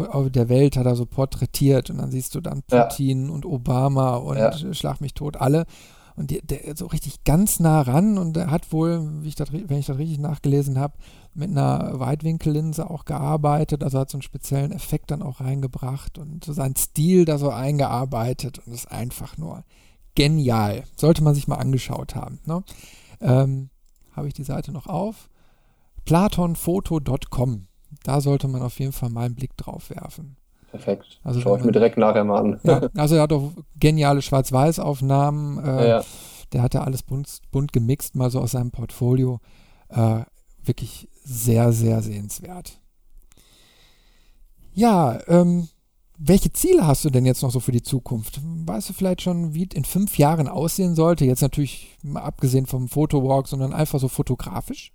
der 0.00 0.48
Welt 0.48 0.76
hat 0.76 0.86
er 0.86 0.96
so 0.96 1.06
porträtiert 1.06 1.90
und 1.90 1.98
dann 1.98 2.10
siehst 2.10 2.34
du 2.34 2.40
dann 2.40 2.62
Putin 2.62 3.26
ja. 3.26 3.32
und 3.32 3.46
Obama 3.46 4.16
und 4.16 4.38
ja. 4.38 4.74
Schlag 4.74 5.00
mich 5.00 5.14
tot 5.14 5.36
alle 5.36 5.66
und 6.16 6.30
die, 6.30 6.40
der 6.42 6.76
so 6.76 6.86
richtig 6.86 7.24
ganz 7.24 7.60
nah 7.60 7.80
ran 7.80 8.18
und 8.18 8.36
er 8.36 8.50
hat 8.50 8.72
wohl, 8.72 9.20
ich 9.24 9.34
das, 9.34 9.52
wenn 9.52 9.78
ich 9.78 9.86
das 9.86 9.98
richtig 9.98 10.18
nachgelesen 10.18 10.78
habe, 10.78 10.94
mit 11.34 11.50
einer 11.50 11.98
Weitwinkellinse 11.98 12.88
auch 12.88 13.04
gearbeitet, 13.04 13.82
also 13.82 13.98
hat 13.98 14.10
so 14.10 14.16
einen 14.16 14.22
speziellen 14.22 14.72
Effekt 14.72 15.10
dann 15.10 15.22
auch 15.22 15.40
reingebracht 15.40 16.18
und 16.18 16.44
so 16.44 16.52
seinen 16.52 16.76
Stil 16.76 17.24
da 17.24 17.38
so 17.38 17.50
eingearbeitet 17.50 18.60
und 18.66 18.72
ist 18.72 18.90
einfach 18.90 19.38
nur 19.38 19.64
genial. 20.14 20.84
Sollte 20.96 21.24
man 21.24 21.34
sich 21.34 21.48
mal 21.48 21.56
angeschaut 21.56 22.14
haben. 22.14 22.40
Ne? 22.44 22.62
Ähm, 23.20 23.70
habe 24.14 24.28
ich 24.28 24.34
die 24.34 24.44
Seite 24.44 24.72
noch 24.72 24.86
auf? 24.86 25.30
platonfoto.com 26.04 27.68
da 28.04 28.20
sollte 28.20 28.48
man 28.48 28.62
auf 28.62 28.78
jeden 28.78 28.92
Fall 28.92 29.10
mal 29.10 29.26
einen 29.26 29.34
Blick 29.34 29.56
drauf 29.56 29.90
werfen. 29.90 30.36
Perfekt. 30.70 31.20
Also 31.22 31.40
Schaue 31.40 31.58
ich 31.58 31.64
mir 31.64 31.72
direkt 31.72 31.98
nachher 31.98 32.24
mal 32.24 32.40
an. 32.40 32.60
Ja, 32.64 32.88
also 32.96 33.16
er 33.16 33.22
hat 33.22 33.32
auch 33.32 33.52
geniale 33.78 34.22
Schwarz-Weiß-Aufnahmen. 34.22 35.62
Äh, 35.64 35.88
ja. 35.88 36.04
Der 36.52 36.62
hatte 36.62 36.82
alles 36.82 37.02
bunt, 37.02 37.40
bunt, 37.50 37.72
gemixt, 37.72 38.14
mal 38.14 38.30
so 38.30 38.40
aus 38.40 38.52
seinem 38.52 38.70
Portfolio. 38.70 39.40
Äh, 39.88 40.20
wirklich 40.64 41.08
sehr, 41.24 41.72
sehr 41.72 42.02
sehenswert. 42.02 42.78
Ja, 44.74 45.18
ähm, 45.28 45.68
welche 46.18 46.52
Ziele 46.52 46.86
hast 46.86 47.04
du 47.04 47.10
denn 47.10 47.26
jetzt 47.26 47.42
noch 47.42 47.50
so 47.50 47.60
für 47.60 47.72
die 47.72 47.82
Zukunft? 47.82 48.40
Weißt 48.42 48.88
du 48.88 48.92
vielleicht 48.92 49.22
schon, 49.22 49.54
wie 49.54 49.66
es 49.68 49.76
in 49.76 49.84
fünf 49.84 50.18
Jahren 50.18 50.48
aussehen 50.48 50.94
sollte? 50.94 51.24
Jetzt 51.24 51.42
natürlich 51.42 51.98
mal 52.02 52.22
abgesehen 52.22 52.66
vom 52.66 52.88
Fotowalk, 52.88 53.48
sondern 53.48 53.72
einfach 53.72 53.98
so 53.98 54.08
fotografisch? 54.08 54.92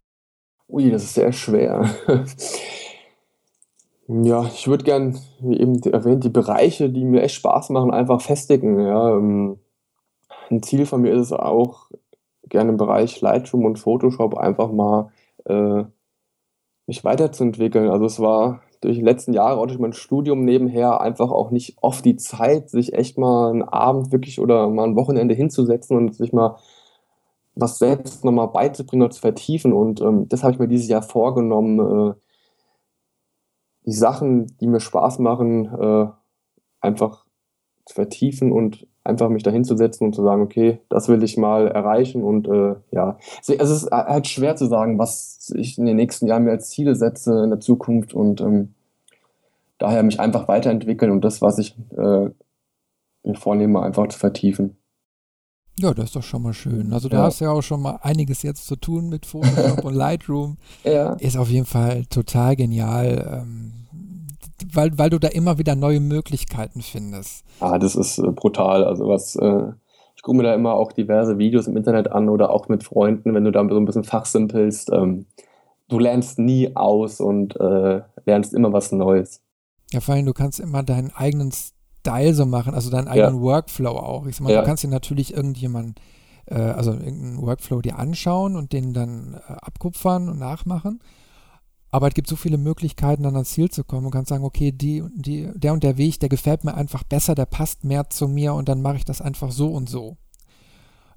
Ui, 0.70 0.90
das 0.90 1.04
ist 1.04 1.14
sehr 1.14 1.32
schwer. 1.32 1.90
Ja, 4.10 4.46
ich 4.46 4.68
würde 4.68 4.86
gern, 4.86 5.20
wie 5.40 5.60
eben 5.60 5.82
erwähnt, 5.84 6.24
die 6.24 6.30
Bereiche, 6.30 6.90
die 6.90 7.04
mir 7.04 7.24
echt 7.24 7.36
Spaß 7.36 7.70
machen, 7.72 7.92
einfach 7.92 8.22
festigen. 8.22 8.80
Ja. 8.80 9.18
Ähm, 9.18 9.60
ein 10.50 10.64
Ziel 10.64 10.86
von 10.86 11.02
mir 11.02 11.14
ist 11.14 11.22
es 11.28 11.34
auch, 11.34 11.90
gerne 12.50 12.72
im 12.72 12.78
Bereich 12.78 13.20
Lightroom 13.22 13.66
und 13.66 13.80
Photoshop 13.80 14.38
einfach 14.38 14.72
mal 14.72 15.12
äh, 15.46 15.84
mich 16.88 17.04
weiterzuentwickeln. 17.04 17.90
Also 17.90 18.06
es 18.06 18.20
war 18.20 18.62
durch 18.82 18.98
die 18.98 19.04
letzten 19.04 19.34
Jahre, 19.34 19.60
auch 19.60 19.68
durch 19.68 19.80
mein 19.80 19.94
Studium 19.94 20.46
nebenher, 20.46 21.02
einfach 21.02 21.32
auch 21.32 21.52
nicht 21.52 21.78
oft 21.82 22.06
die 22.06 22.16
Zeit, 22.16 22.70
sich 22.70 22.94
echt 22.94 23.18
mal 23.18 23.50
einen 23.50 23.64
Abend 23.64 24.12
wirklich 24.12 24.40
oder 24.40 24.70
mal 24.70 24.86
ein 24.86 24.96
Wochenende 24.96 25.36
hinzusetzen 25.36 25.98
und 25.98 26.16
sich 26.16 26.32
mal 26.32 26.58
was 27.56 27.80
selbst 27.80 28.24
nochmal 28.24 28.48
beizubringen 28.50 29.04
oder 29.04 29.12
zu 29.12 29.22
vertiefen. 29.22 29.74
Und 29.74 30.00
ähm, 30.02 30.30
das 30.30 30.44
habe 30.44 30.54
ich 30.54 30.60
mir 30.60 30.68
dieses 30.68 30.88
Jahr 30.88 31.02
vorgenommen, 31.02 31.80
äh, 32.12 32.14
die 33.88 33.94
Sachen, 33.94 34.48
die 34.60 34.68
mir 34.68 34.82
Spaß 34.82 35.18
machen, 35.20 35.66
äh, 35.66 36.08
einfach 36.82 37.26
zu 37.86 37.96
vertiefen 37.96 38.52
und 38.52 38.86
einfach 39.04 39.30
mich 39.30 39.44
dahin 39.44 39.64
zu 39.64 39.78
setzen 39.78 40.04
und 40.04 40.14
zu 40.14 40.22
sagen, 40.22 40.42
okay, 40.42 40.80
das 40.90 41.08
will 41.08 41.24
ich 41.24 41.38
mal 41.38 41.70
erreichen 41.70 42.22
und 42.22 42.48
äh, 42.48 42.76
ja, 42.92 43.18
es 43.42 43.50
ist 43.50 43.90
halt 43.90 44.28
schwer 44.28 44.58
zu 44.58 44.66
sagen, 44.66 45.00
was 45.00 45.54
ich 45.56 45.78
in 45.78 45.86
den 45.86 45.96
nächsten 45.96 46.28
Jahren 46.28 46.44
mir 46.44 46.52
als 46.52 46.70
Ziele 46.70 46.96
setze 46.96 47.44
in 47.44 47.50
der 47.50 47.62
Zukunft 47.62 48.14
und 48.14 48.42
ähm, 48.42 48.74
daher 49.78 50.04
mich 50.04 50.20
einfach 50.20 50.50
weiterentwickeln 50.50 51.12
und 51.12 51.24
das, 51.24 51.42
was 51.42 51.58
ich 51.58 51.76
äh, 51.98 52.30
mir 53.24 53.36
vornehme, 53.36 53.82
einfach 53.82 54.08
zu 54.10 54.20
vertiefen. 54.20 54.77
Ja, 55.80 55.94
das 55.94 56.06
ist 56.06 56.16
doch 56.16 56.24
schon 56.24 56.42
mal 56.42 56.54
schön. 56.54 56.92
Also 56.92 57.08
du 57.08 57.18
ja. 57.18 57.24
hast 57.24 57.40
ja 57.40 57.52
auch 57.52 57.62
schon 57.62 57.82
mal 57.82 58.00
einiges 58.02 58.42
jetzt 58.42 58.66
zu 58.66 58.76
tun 58.76 59.10
mit 59.10 59.26
Photoshop 59.26 59.84
und 59.86 59.94
Lightroom. 59.94 60.58
Ja. 60.84 61.14
Ist 61.14 61.38
auf 61.38 61.50
jeden 61.50 61.68
Fall 61.68 62.06
total 62.06 62.56
genial, 62.56 63.44
ähm, 63.44 63.74
weil, 64.74 64.98
weil 64.98 65.12
du 65.12 65.20
da 65.20 65.28
immer 65.28 65.60
wieder 65.60 65.76
neue 65.76 66.00
Möglichkeiten 66.00 66.82
findest. 66.82 67.44
Ah, 67.60 67.78
das 67.78 67.96
ist 67.96 68.18
äh, 68.18 68.32
brutal. 68.32 68.84
Also 68.84 69.08
was, 69.08 69.36
äh, 69.36 69.72
ich 70.16 70.24
gucke 70.24 70.38
mir 70.38 70.44
da 70.44 70.56
immer 70.56 70.74
auch 70.74 70.92
diverse 70.92 71.38
Videos 71.38 71.68
im 71.68 71.78
Internet 71.78 72.12
an 72.12 72.28
oder 72.28 72.50
auch 72.50 72.70
mit 72.70 72.84
Freunden, 72.84 73.36
wenn 73.36 73.44
du 73.44 73.52
da 73.52 73.64
so 73.70 73.78
ein 73.78 73.86
bisschen 73.86 74.04
fachsimpelst. 74.04 74.92
Ähm, 74.92 75.28
du 75.90 76.00
lernst 76.00 76.40
nie 76.40 76.76
aus 76.76 77.20
und 77.20 77.56
äh, 77.60 78.02
lernst 78.26 78.56
immer 78.56 78.74
was 78.74 78.92
Neues. 78.92 79.44
Ja, 79.92 80.02
vor 80.02 80.16
allem, 80.16 80.26
du 80.26 80.34
kannst 80.34 80.60
immer 80.60 80.82
deinen 80.82 81.12
eigenen 81.12 81.52
Style 82.08 82.34
so 82.34 82.46
machen, 82.46 82.74
also 82.74 82.90
deinen 82.90 83.08
eigenen 83.08 83.36
ja. 83.36 83.42
Workflow 83.42 83.98
auch. 83.98 84.26
Ich 84.28 84.38
sag 84.38 84.44
mal, 84.44 84.54
ja. 84.54 84.62
du 84.62 84.66
kannst 84.66 84.84
dir 84.84 84.88
natürlich 84.88 85.34
irgendjemanden, 85.34 85.96
äh, 86.46 86.56
also 86.56 86.92
irgendeinen 86.92 87.42
Workflow 87.42 87.82
dir 87.82 88.00
anschauen 88.00 88.56
und 88.56 88.72
den 88.72 88.94
dann 88.94 89.34
äh, 89.34 89.54
abkupfern 89.54 90.30
und 90.30 90.40
nachmachen. 90.40 91.00
Aber 91.90 92.08
es 92.08 92.14
gibt 92.14 92.28
so 92.28 92.36
viele 92.36 92.58
Möglichkeiten, 92.58 93.24
dann 93.24 93.36
ans 93.36 93.52
Ziel 93.52 93.70
zu 93.70 93.84
kommen 93.84 94.06
und 94.06 94.12
kannst 94.12 94.30
sagen, 94.30 94.44
okay, 94.44 94.72
die, 94.72 95.04
die, 95.16 95.50
der 95.56 95.74
und 95.74 95.84
der 95.84 95.98
Weg, 95.98 96.20
der 96.20 96.30
gefällt 96.30 96.64
mir 96.64 96.76
einfach 96.76 97.04
besser, 97.04 97.34
der 97.34 97.46
passt 97.46 97.84
mehr 97.84 98.10
zu 98.10 98.28
mir 98.28 98.54
und 98.54 98.68
dann 98.70 98.82
mache 98.82 98.98
ich 98.98 99.06
das 99.06 99.22
einfach 99.22 99.52
so 99.52 99.70
und 99.70 99.90
so. 99.90 100.18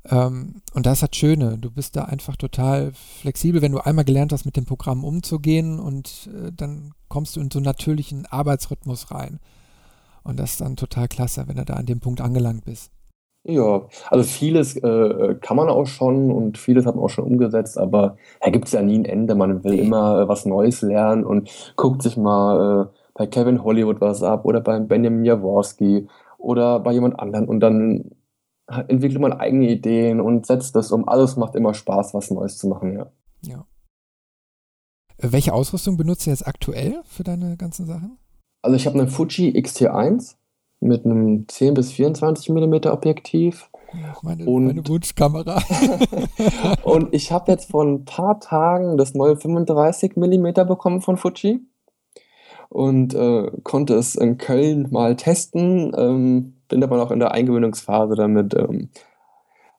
Ähm, 0.08 0.62
und 0.72 0.86
das 0.86 1.02
ist 1.02 1.02
das 1.02 1.18
Schöne, 1.18 1.58
du 1.58 1.70
bist 1.70 1.96
da 1.96 2.04
einfach 2.04 2.36
total 2.36 2.92
flexibel, 3.20 3.62
wenn 3.62 3.72
du 3.72 3.84
einmal 3.84 4.04
gelernt 4.04 4.32
hast, 4.32 4.46
mit 4.46 4.56
dem 4.56 4.64
Programm 4.64 5.04
umzugehen 5.04 5.78
und 5.78 6.30
äh, 6.32 6.52
dann 6.52 6.94
kommst 7.08 7.36
du 7.36 7.40
in 7.40 7.50
so 7.50 7.58
einen 7.58 7.66
natürlichen 7.66 8.26
Arbeitsrhythmus 8.26 9.10
rein. 9.10 9.40
Und 10.24 10.38
das 10.38 10.52
ist 10.52 10.60
dann 10.60 10.76
total 10.76 11.08
klasse, 11.08 11.44
wenn 11.46 11.56
du 11.56 11.64
da 11.64 11.74
an 11.74 11.86
dem 11.86 12.00
Punkt 12.00 12.20
angelangt 12.20 12.64
bist. 12.64 12.92
Ja, 13.42 13.88
also 14.10 14.22
vieles 14.22 14.76
äh, 14.76 15.34
kann 15.40 15.56
man 15.56 15.70
auch 15.70 15.86
schon 15.86 16.30
und 16.30 16.58
vieles 16.58 16.84
hat 16.84 16.94
man 16.94 17.04
auch 17.04 17.10
schon 17.10 17.24
umgesetzt, 17.24 17.78
aber 17.78 18.18
da 18.42 18.50
gibt 18.50 18.66
es 18.66 18.72
ja 18.72 18.82
nie 18.82 18.98
ein 18.98 19.06
Ende. 19.06 19.34
Man 19.34 19.64
will 19.64 19.78
immer 19.78 20.20
äh, 20.20 20.28
was 20.28 20.44
Neues 20.44 20.82
lernen 20.82 21.24
und 21.24 21.50
guckt 21.76 22.02
sich 22.02 22.18
mal 22.18 22.90
äh, 22.90 22.98
bei 23.14 23.26
Kevin 23.26 23.64
Hollywood 23.64 24.00
was 24.02 24.22
ab 24.22 24.44
oder 24.44 24.60
bei 24.60 24.78
Benjamin 24.78 25.24
Jaworski 25.24 26.06
oder 26.36 26.80
bei 26.80 26.92
jemand 26.92 27.18
anderen 27.18 27.48
und 27.48 27.60
dann 27.60 28.10
entwickelt 28.88 29.20
man 29.20 29.32
eigene 29.32 29.70
Ideen 29.70 30.20
und 30.20 30.46
setzt 30.46 30.76
das 30.76 30.92
um. 30.92 31.08
Alles 31.08 31.36
macht 31.36 31.54
immer 31.54 31.74
Spaß, 31.74 32.14
was 32.14 32.30
Neues 32.30 32.58
zu 32.58 32.68
machen, 32.68 32.96
ja. 32.96 33.10
Ja. 33.42 33.66
Äh, 35.18 35.32
welche 35.32 35.52
Ausrüstung 35.52 35.96
benutzt 35.96 36.26
du 36.26 36.30
jetzt 36.30 36.46
aktuell 36.46 37.00
für 37.04 37.24
deine 37.24 37.56
ganzen 37.56 37.86
Sachen? 37.86 38.18
Also 38.62 38.76
ich 38.76 38.86
habe 38.86 38.98
eine 38.98 39.08
Fuji 39.08 39.56
X-T1 39.56 40.36
mit 40.80 41.04
einem 41.04 41.46
10 41.48 41.74
bis 41.74 41.92
24 41.92 42.48
mm 42.50 42.74
Objektiv. 42.86 43.70
Meine, 44.22 44.44
und, 44.44 44.66
meine 44.66 44.86
Wunschkamera. 44.86 45.62
und 46.82 47.12
ich 47.12 47.32
habe 47.32 47.50
jetzt 47.50 47.70
vor 47.70 47.84
ein 47.84 48.04
paar 48.04 48.38
Tagen 48.40 48.96
das 48.96 49.14
neue 49.14 49.36
35 49.36 50.16
mm 50.16 50.52
bekommen 50.66 51.00
von 51.00 51.16
Fuji 51.16 51.60
und 52.68 53.14
äh, 53.14 53.50
konnte 53.64 53.94
es 53.94 54.14
in 54.14 54.38
Köln 54.38 54.88
mal 54.90 55.16
testen. 55.16 55.92
Ähm, 55.96 56.54
bin 56.68 56.84
aber 56.84 56.96
noch 56.96 57.10
in 57.10 57.18
der 57.18 57.32
Eingewöhnungsphase 57.32 58.14
damit. 58.14 58.54
Ähm, 58.54 58.90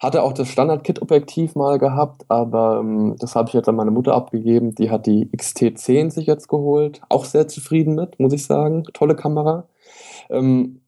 hatte 0.01 0.23
auch 0.23 0.33
das 0.33 0.47
Standard-Kit-Objektiv 0.49 1.55
mal 1.55 1.77
gehabt, 1.77 2.25
aber 2.27 2.79
ähm, 2.79 3.15
das 3.19 3.35
habe 3.35 3.49
ich 3.49 3.53
jetzt 3.53 3.69
an 3.69 3.75
meine 3.75 3.91
Mutter 3.91 4.15
abgegeben. 4.15 4.73
Die 4.73 4.89
hat 4.89 5.05
die 5.05 5.27
XT10 5.27 6.09
sich 6.09 6.25
jetzt 6.25 6.47
geholt. 6.47 7.01
Auch 7.09 7.23
sehr 7.23 7.47
zufrieden 7.47 7.93
mit, 7.93 8.19
muss 8.19 8.33
ich 8.33 8.45
sagen. 8.45 8.83
Tolle 8.93 9.15
Kamera. 9.15 9.67
Ähm, 10.31 10.81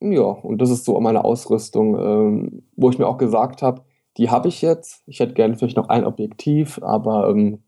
ja, 0.00 0.22
und 0.22 0.62
das 0.62 0.70
ist 0.70 0.84
so 0.84 0.98
meine 1.00 1.24
Ausrüstung, 1.24 1.98
ähm, 1.98 2.62
wo 2.76 2.88
ich 2.90 2.98
mir 2.98 3.08
auch 3.08 3.18
gesagt 3.18 3.62
habe, 3.62 3.82
die 4.16 4.30
habe 4.30 4.48
ich 4.48 4.62
jetzt. 4.62 5.02
Ich 5.06 5.18
hätte 5.18 5.34
gerne 5.34 5.56
vielleicht 5.56 5.76
noch 5.76 5.88
ein 5.88 6.04
Objektiv, 6.04 6.80
aber 6.82 7.28
ähm, 7.30 7.64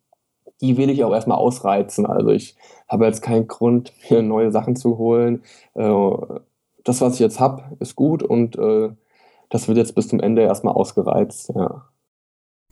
die 0.61 0.77
will 0.77 0.91
ich 0.91 1.03
auch 1.03 1.13
erstmal 1.13 1.39
ausreizen. 1.39 2.07
Also 2.07 2.31
ich 2.31 2.57
habe 2.89 3.07
jetzt 3.07 3.21
keinen 3.21 3.49
Grund, 3.49 3.93
mir 4.11 4.23
neue 4.23 4.53
Sachen 4.53 4.77
zu 4.77 4.97
holen. 4.97 5.43
Äh, 5.75 6.13
das, 6.85 7.01
was 7.01 7.15
ich 7.15 7.21
jetzt 7.21 7.41
habe, 7.41 7.65
ist 7.81 7.97
gut 7.97 8.23
und 8.23 8.57
äh, 8.57 8.91
das 9.53 9.69
wird 9.69 9.77
jetzt 9.77 9.95
bis 9.95 10.09
zum 10.09 10.19
Ende 10.19 10.43
erstmal 10.43 10.75
ausgereizt, 10.75 11.53
ja. 11.55 11.85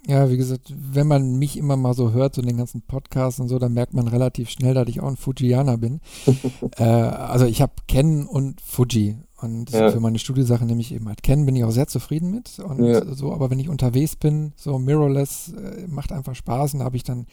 Ja, 0.06 0.30
wie 0.30 0.38
gesagt, 0.38 0.72
wenn 0.74 1.06
man 1.06 1.38
mich 1.38 1.58
immer 1.58 1.76
mal 1.76 1.92
so 1.92 2.12
hört, 2.12 2.34
so 2.34 2.40
den 2.40 2.56
ganzen 2.56 2.80
Podcast 2.80 3.38
und 3.38 3.48
so, 3.48 3.58
dann 3.58 3.74
merkt 3.74 3.92
man 3.92 4.08
relativ 4.08 4.48
schnell, 4.48 4.72
dass 4.72 4.88
ich 4.88 5.00
auch 5.00 5.08
ein 5.08 5.18
Fujianer 5.18 5.76
bin. 5.76 6.00
äh, 6.78 6.84
also 6.84 7.44
ich 7.44 7.60
habe 7.60 7.74
Ken 7.86 8.26
und 8.26 8.62
Fuji 8.62 9.18
und 9.42 9.70
ja. 9.70 9.90
für 9.90 10.00
meine 10.00 10.18
Studiesachen 10.18 10.66
nehme 10.66 10.80
ich 10.80 10.94
eben 10.94 11.06
halt 11.06 11.22
Ken, 11.22 11.44
bin 11.44 11.54
ich 11.54 11.64
auch 11.64 11.70
sehr 11.70 11.86
zufrieden 11.86 12.30
mit 12.30 12.60
und 12.60 12.82
ja. 12.82 13.04
so, 13.14 13.34
aber 13.34 13.50
wenn 13.50 13.58
ich 13.58 13.68
unterwegs 13.68 14.16
bin, 14.16 14.54
so 14.56 14.78
Mirrorless 14.78 15.52
äh, 15.52 15.86
macht 15.86 16.12
einfach 16.12 16.34
Spaß 16.34 16.72
und 16.72 16.80
da 16.80 16.86
habe 16.86 16.96
ich 16.96 17.04
dann 17.04 17.26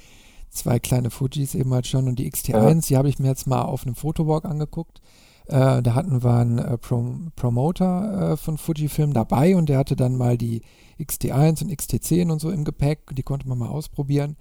zwei 0.49 0.77
kleine 0.77 1.09
Fujis 1.09 1.55
eben 1.55 1.73
halt 1.73 1.87
schon 1.87 2.09
und 2.09 2.19
die 2.19 2.29
XT1, 2.29 2.51
ja. 2.51 2.73
die 2.73 2.97
habe 2.97 3.07
ich 3.07 3.17
mir 3.17 3.29
jetzt 3.29 3.47
mal 3.47 3.61
auf 3.61 3.85
einem 3.85 3.95
Fotowalk 3.95 4.43
angeguckt 4.43 5.01
äh, 5.49 5.81
da 5.81 5.95
hatten 5.95 6.23
wir 6.23 6.33
einen 6.33 6.57
äh, 6.59 6.77
Prom 6.77 7.31
Promoter 7.35 8.33
äh, 8.33 8.37
von 8.37 8.57
Fujifilm 8.57 9.13
dabei 9.13 9.55
und 9.55 9.69
der 9.69 9.77
hatte 9.77 9.95
dann 9.95 10.15
mal 10.15 10.37
die 10.37 10.61
XT1 10.99 11.63
und 11.63 11.71
XT10 11.71 12.31
und 12.31 12.39
so 12.39 12.49
im 12.51 12.63
Gepäck. 12.65 13.15
Die 13.15 13.23
konnte 13.23 13.47
man 13.47 13.57
mal 13.57 13.69
ausprobieren. 13.69 14.35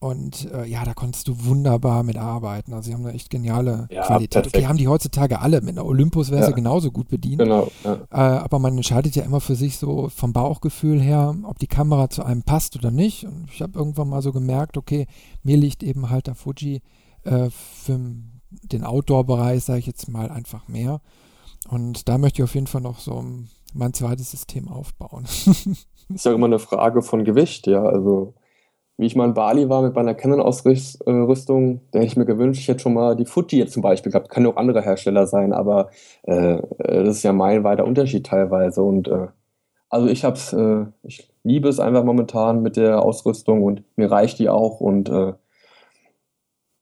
und 0.00 0.52
äh, 0.52 0.66
ja, 0.66 0.84
da 0.84 0.92
konntest 0.92 1.28
du 1.28 1.46
wunderbar 1.46 2.02
mitarbeiten. 2.02 2.74
Also 2.74 2.88
sie 2.88 2.94
haben 2.94 3.06
eine 3.06 3.14
echt 3.14 3.30
geniale 3.30 3.88
Ja, 3.90 4.02
Qualität. 4.06 4.30
perfekt. 4.42 4.56
Okay, 4.56 4.66
haben 4.66 4.76
die 4.76 4.86
heutzutage 4.88 5.40
alle. 5.40 5.62
Mit 5.62 5.70
einer 5.78 5.86
Olympus 5.86 6.30
wäre 6.30 6.42
Ja. 6.42 6.46
sie 6.48 6.52
genauso 6.52 6.90
gut 6.90 7.08
bedient. 7.08 7.38
Genau. 7.38 7.68
Ja. 7.84 7.94
Äh, 8.10 8.38
aber 8.40 8.58
man 8.58 8.76
entscheidet 8.76 9.16
ja 9.16 9.22
immer 9.24 9.40
für 9.40 9.54
sich 9.56 9.78
so 9.78 10.10
vom 10.10 10.34
Bauchgefühl 10.34 11.00
her, 11.00 11.34
ob 11.44 11.58
die 11.58 11.68
Kamera 11.68 12.10
zu 12.10 12.22
einem 12.22 12.42
passt 12.42 12.76
oder 12.76 12.90
nicht. 12.90 13.24
Und 13.24 13.46
ich 13.50 13.62
habe 13.62 13.78
irgendwann 13.78 14.08
mal 14.10 14.20
so 14.20 14.32
gemerkt, 14.32 14.76
okay, 14.76 15.06
mir 15.42 15.56
liegt 15.56 15.82
eben 15.82 16.10
halt 16.10 16.26
der 16.26 16.34
Fuji 16.34 16.82
äh, 17.22 17.48
für 17.48 17.98
den 18.62 18.84
Outdoor-Bereich, 18.84 19.64
sage 19.64 19.80
ich 19.80 19.86
jetzt 19.86 20.08
mal, 20.08 20.30
einfach 20.30 20.68
mehr. 20.68 21.00
Und 21.68 22.08
da 22.08 22.18
möchte 22.18 22.42
ich 22.42 22.44
auf 22.44 22.54
jeden 22.54 22.66
Fall 22.66 22.82
noch 22.82 22.98
so 22.98 23.24
mein 23.74 23.92
zweites 23.92 24.30
System 24.30 24.68
aufbauen. 24.68 25.24
Ist 26.14 26.24
ja 26.24 26.32
immer 26.32 26.46
eine 26.46 26.58
Frage 26.58 27.02
von 27.02 27.24
Gewicht, 27.24 27.66
ja. 27.66 27.82
Also, 27.82 28.34
wie 28.96 29.06
ich 29.06 29.16
mal 29.16 29.26
in 29.26 29.34
Bali 29.34 29.68
war 29.68 29.82
mit 29.82 29.94
meiner 29.94 30.14
Canon-Ausrüstung, 30.14 31.80
da 31.90 31.98
hätte 31.98 32.06
ich 32.06 32.16
mir 32.16 32.26
gewünscht, 32.26 32.60
ich 32.60 32.68
hätte 32.68 32.80
schon 32.80 32.94
mal 32.94 33.16
die 33.16 33.24
Fuji 33.24 33.58
jetzt 33.58 33.72
zum 33.72 33.82
Beispiel 33.82 34.12
gehabt. 34.12 34.28
Kann 34.28 34.44
ja 34.44 34.50
auch 34.50 34.56
andere 34.56 34.82
Hersteller 34.82 35.26
sein, 35.26 35.52
aber 35.52 35.90
äh, 36.22 36.56
äh, 36.56 37.04
das 37.04 37.16
ist 37.16 37.22
ja 37.22 37.32
meilenweiter 37.32 37.84
Unterschied 37.84 38.26
teilweise. 38.26 38.82
Und 38.82 39.08
äh, 39.08 39.28
also 39.88 40.06
ich 40.08 40.24
hab's, 40.24 40.52
äh, 40.52 40.86
ich 41.02 41.28
liebe 41.42 41.68
es 41.68 41.80
einfach 41.80 42.04
momentan 42.04 42.62
mit 42.62 42.76
der 42.76 43.02
Ausrüstung 43.02 43.62
und 43.62 43.82
mir 43.96 44.10
reicht 44.10 44.38
die 44.38 44.48
auch. 44.48 44.80
Und 44.80 45.08
äh, 45.08 45.32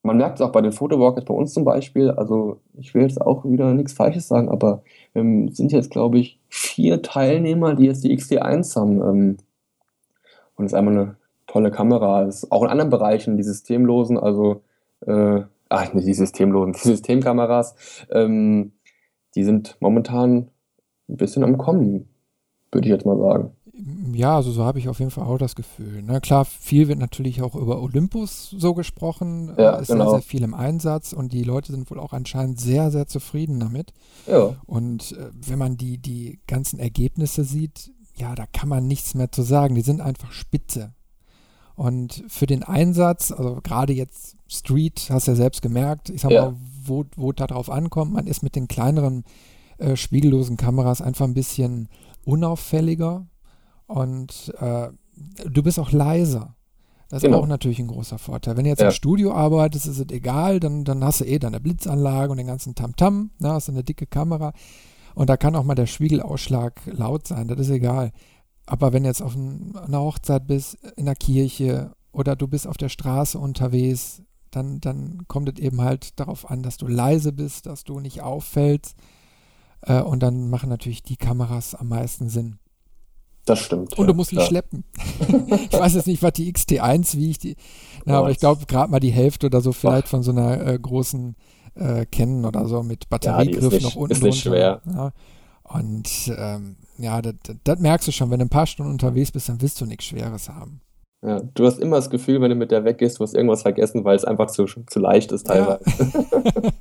man 0.02 0.16
merkt 0.16 0.40
es 0.40 0.42
auch 0.42 0.52
bei 0.52 0.60
den 0.60 0.72
Photowalkers 0.72 1.24
bei 1.24 1.34
uns 1.34 1.54
zum 1.54 1.64
Beispiel. 1.64 2.10
Also 2.10 2.60
ich 2.74 2.94
will 2.94 3.02
jetzt 3.02 3.20
auch 3.20 3.44
wieder 3.44 3.72
nichts 3.72 3.92
Falsches 3.92 4.28
sagen, 4.28 4.48
aber 4.48 4.82
ähm, 5.14 5.48
sind 5.50 5.72
jetzt, 5.72 5.90
glaube 5.90 6.18
ich, 6.18 6.40
vier 6.48 7.02
Teilnehmer, 7.02 7.74
die 7.74 7.84
jetzt 7.84 8.02
die 8.02 8.16
XT1 8.16 8.76
haben. 8.76 9.00
Ähm, 9.00 9.36
und 10.56 10.66
ist 10.66 10.74
einmal 10.74 10.94
eine 10.94 11.16
tolle 11.46 11.70
Kamera. 11.70 12.24
Ist 12.24 12.50
auch 12.50 12.62
in 12.62 12.70
anderen 12.70 12.90
Bereichen, 12.90 13.36
die 13.36 13.42
systemlosen, 13.42 14.18
also, 14.18 14.62
äh, 15.06 15.42
ach, 15.68 15.92
nicht 15.94 16.06
die 16.06 16.14
systemlosen, 16.14 16.72
die 16.82 16.88
Systemkameras, 16.88 18.06
ähm, 18.10 18.72
die 19.34 19.44
sind 19.44 19.76
momentan 19.80 20.48
ein 21.08 21.16
bisschen 21.16 21.44
am 21.44 21.58
Kommen, 21.58 22.08
würde 22.72 22.86
ich 22.86 22.92
jetzt 22.92 23.06
mal 23.06 23.18
sagen. 23.18 23.52
Ja, 24.12 24.36
also 24.36 24.52
so 24.52 24.62
habe 24.64 24.78
ich 24.78 24.88
auf 24.88 24.98
jeden 25.00 25.10
Fall 25.10 25.24
auch 25.24 25.38
das 25.38 25.56
Gefühl. 25.56 26.02
Ne? 26.02 26.20
Klar, 26.20 26.44
viel 26.44 26.86
wird 26.88 26.98
natürlich 26.98 27.42
auch 27.42 27.54
über 27.54 27.82
Olympus 27.82 28.50
so 28.56 28.74
gesprochen, 28.74 29.52
Ja, 29.58 29.78
äh, 29.78 29.82
ist 29.82 29.88
genau. 29.88 30.04
sehr, 30.10 30.20
sehr 30.20 30.22
viel 30.22 30.42
im 30.44 30.54
Einsatz 30.54 31.12
und 31.12 31.32
die 31.32 31.42
Leute 31.42 31.72
sind 31.72 31.90
wohl 31.90 31.98
auch 31.98 32.12
anscheinend 32.12 32.60
sehr, 32.60 32.90
sehr 32.90 33.06
zufrieden 33.06 33.58
damit. 33.58 33.92
Ja, 34.26 34.56
Und 34.66 35.12
äh, 35.12 35.30
wenn 35.32 35.58
man 35.58 35.76
die, 35.76 35.98
die 35.98 36.38
ganzen 36.46 36.78
Ergebnisse 36.78 37.44
sieht, 37.44 37.90
ja, 38.14 38.34
da 38.34 38.44
kann 38.46 38.68
man 38.68 38.86
nichts 38.86 39.14
mehr 39.14 39.32
zu 39.32 39.42
sagen. 39.42 39.74
Die 39.74 39.80
sind 39.80 40.00
einfach 40.00 40.32
spitze. 40.32 40.92
Und 41.74 42.22
für 42.28 42.46
den 42.46 42.62
Einsatz, 42.62 43.32
also 43.32 43.58
gerade 43.62 43.94
jetzt 43.94 44.36
Street, 44.48 45.08
hast 45.10 45.26
du 45.26 45.32
ja 45.32 45.36
selbst 45.36 45.62
gemerkt, 45.62 46.10
ich 46.10 46.20
sag 46.20 46.30
Ja. 46.30 46.50
mal, 46.50 46.56
wo, 46.84 47.04
wo 47.16 47.32
da 47.32 47.46
drauf 47.46 47.70
ankommt, 47.70 48.12
man 48.12 48.26
ist 48.26 48.42
mit 48.42 48.54
den 48.54 48.68
kleineren 48.68 49.24
äh, 49.78 49.96
spiegellosen 49.96 50.56
Kameras 50.58 51.00
einfach 51.00 51.24
ein 51.24 51.34
bisschen 51.34 51.88
unauffälliger 52.24 53.26
und 53.92 54.52
äh, 54.58 54.88
du 55.48 55.62
bist 55.62 55.78
auch 55.78 55.92
leiser. 55.92 56.56
Das 57.08 57.18
ist 57.22 57.26
Genau. 57.28 57.40
auch 57.40 57.46
natürlich 57.46 57.78
ein 57.78 57.88
großer 57.88 58.16
Vorteil. 58.18 58.56
Wenn 58.56 58.64
du 58.64 58.70
jetzt 58.70 58.80
Ja. 58.80 58.86
im 58.86 58.92
Studio 58.92 59.32
arbeitest, 59.34 59.86
ist 59.86 59.98
es 59.98 60.10
egal, 60.10 60.60
dann, 60.60 60.84
dann 60.84 61.04
hast 61.04 61.20
du 61.20 61.24
eh 61.26 61.38
deine 61.38 61.60
Blitzanlage 61.60 62.30
und 62.30 62.38
den 62.38 62.46
ganzen 62.46 62.74
Tamtam, 62.74 63.30
ne, 63.38 63.50
hast 63.52 63.68
du 63.68 63.72
eine 63.72 63.84
dicke 63.84 64.06
Kamera 64.06 64.52
und 65.14 65.28
da 65.28 65.36
kann 65.36 65.54
auch 65.54 65.64
mal 65.64 65.74
der 65.74 65.86
Spiegelausschlag 65.86 66.80
laut 66.86 67.26
sein, 67.28 67.48
das 67.48 67.58
ist 67.60 67.68
egal. 67.70 68.12
Aber 68.64 68.92
wenn 68.94 69.02
du 69.02 69.10
jetzt 69.10 69.20
auf 69.22 69.34
ein, 69.34 69.76
einer 69.76 70.00
Hochzeit 70.00 70.46
bist, 70.46 70.78
in 70.96 71.04
der 71.04 71.16
Kirche 71.16 71.92
oder 72.12 72.34
du 72.36 72.46
bist 72.48 72.66
auf 72.66 72.76
der 72.78 72.88
Straße 72.88 73.38
unterwegs, 73.38 74.22
dann, 74.50 74.80
dann 74.80 75.24
kommt 75.28 75.48
es 75.50 75.58
eben 75.62 75.80
halt 75.82 76.18
darauf 76.20 76.48
an, 76.50 76.62
dass 76.62 76.76
du 76.78 76.86
leise 76.86 77.32
bist, 77.32 77.66
dass 77.66 77.84
du 77.84 78.00
nicht 78.00 78.22
auffällst. 78.22 78.96
Äh, 79.82 80.00
und 80.00 80.22
dann 80.22 80.48
machen 80.48 80.68
natürlich 80.68 81.02
die 81.02 81.16
Kameras 81.16 81.74
am 81.74 81.88
meisten 81.88 82.28
Sinn. 82.28 82.58
Das 83.44 83.58
stimmt. 83.58 83.92
Und 83.98 84.06
ja, 84.06 84.12
du 84.12 84.14
musst 84.14 84.32
nicht 84.32 84.38
klar. 84.38 84.48
schleppen. 84.48 84.84
ich 85.70 85.78
weiß 85.78 85.94
jetzt 85.94 86.06
nicht, 86.06 86.22
was 86.22 86.32
die 86.34 86.52
XT1 86.52 87.16
wiegt, 87.16 87.42
die, 87.44 87.56
na, 88.04 88.18
aber 88.18 88.28
Ja, 88.28 88.32
ich 88.32 88.38
glaube 88.38 88.66
gerade 88.66 88.90
mal 88.90 89.00
die 89.00 89.10
Hälfte 89.12 89.46
oder 89.46 89.60
so 89.60 89.72
vielleicht 89.72 90.08
von 90.08 90.22
so 90.22 90.30
einer 90.30 90.64
äh, 90.66 90.78
großen 90.78 91.34
äh, 91.74 92.06
Canon 92.06 92.44
oder 92.44 92.66
so 92.68 92.82
mit 92.82 93.04
Ja, 93.04 93.06
Batteriegriff 93.10 93.72
nicht- 93.72 93.82
noch 93.82 93.96
unten 93.96 94.12
ist 94.12 94.22
nicht 94.22 94.44
drunter. 94.44 94.80
schwer. 94.84 94.92
Ja. 94.94 95.12
Und 95.64 96.08
ähm, 96.36 96.76
ja, 96.98 97.22
das, 97.22 97.78
merkst 97.78 98.06
du 98.08 98.12
schon, 98.12 98.30
wenn 98.30 98.38
du 98.40 98.44
ein 98.44 98.50
paar 98.50 98.66
Stunden 98.66 98.92
unterwegs 98.92 99.32
bist, 99.32 99.48
dann 99.48 99.60
willst 99.62 99.80
du 99.80 99.86
nichts 99.86 100.04
Schweres 100.04 100.48
haben. 100.48 100.80
Ja, 101.24 101.40
du 101.40 101.64
hast 101.66 101.78
immer 101.78 101.96
das 101.96 102.10
Gefühl, 102.10 102.40
wenn 102.40 102.50
du 102.50 102.56
mit 102.56 102.70
der 102.72 102.84
weggehst, 102.84 103.18
du 103.18 103.22
hast 103.24 103.34
irgendwas 103.34 103.62
vergessen, 103.62 104.04
weil 104.04 104.16
es 104.16 104.24
einfach 104.24 104.48
zu, 104.50 104.66
zu 104.66 104.98
leicht 105.00 105.32
ist 105.32 105.48
Ja. 105.48 105.78
teilweise. 105.78 106.24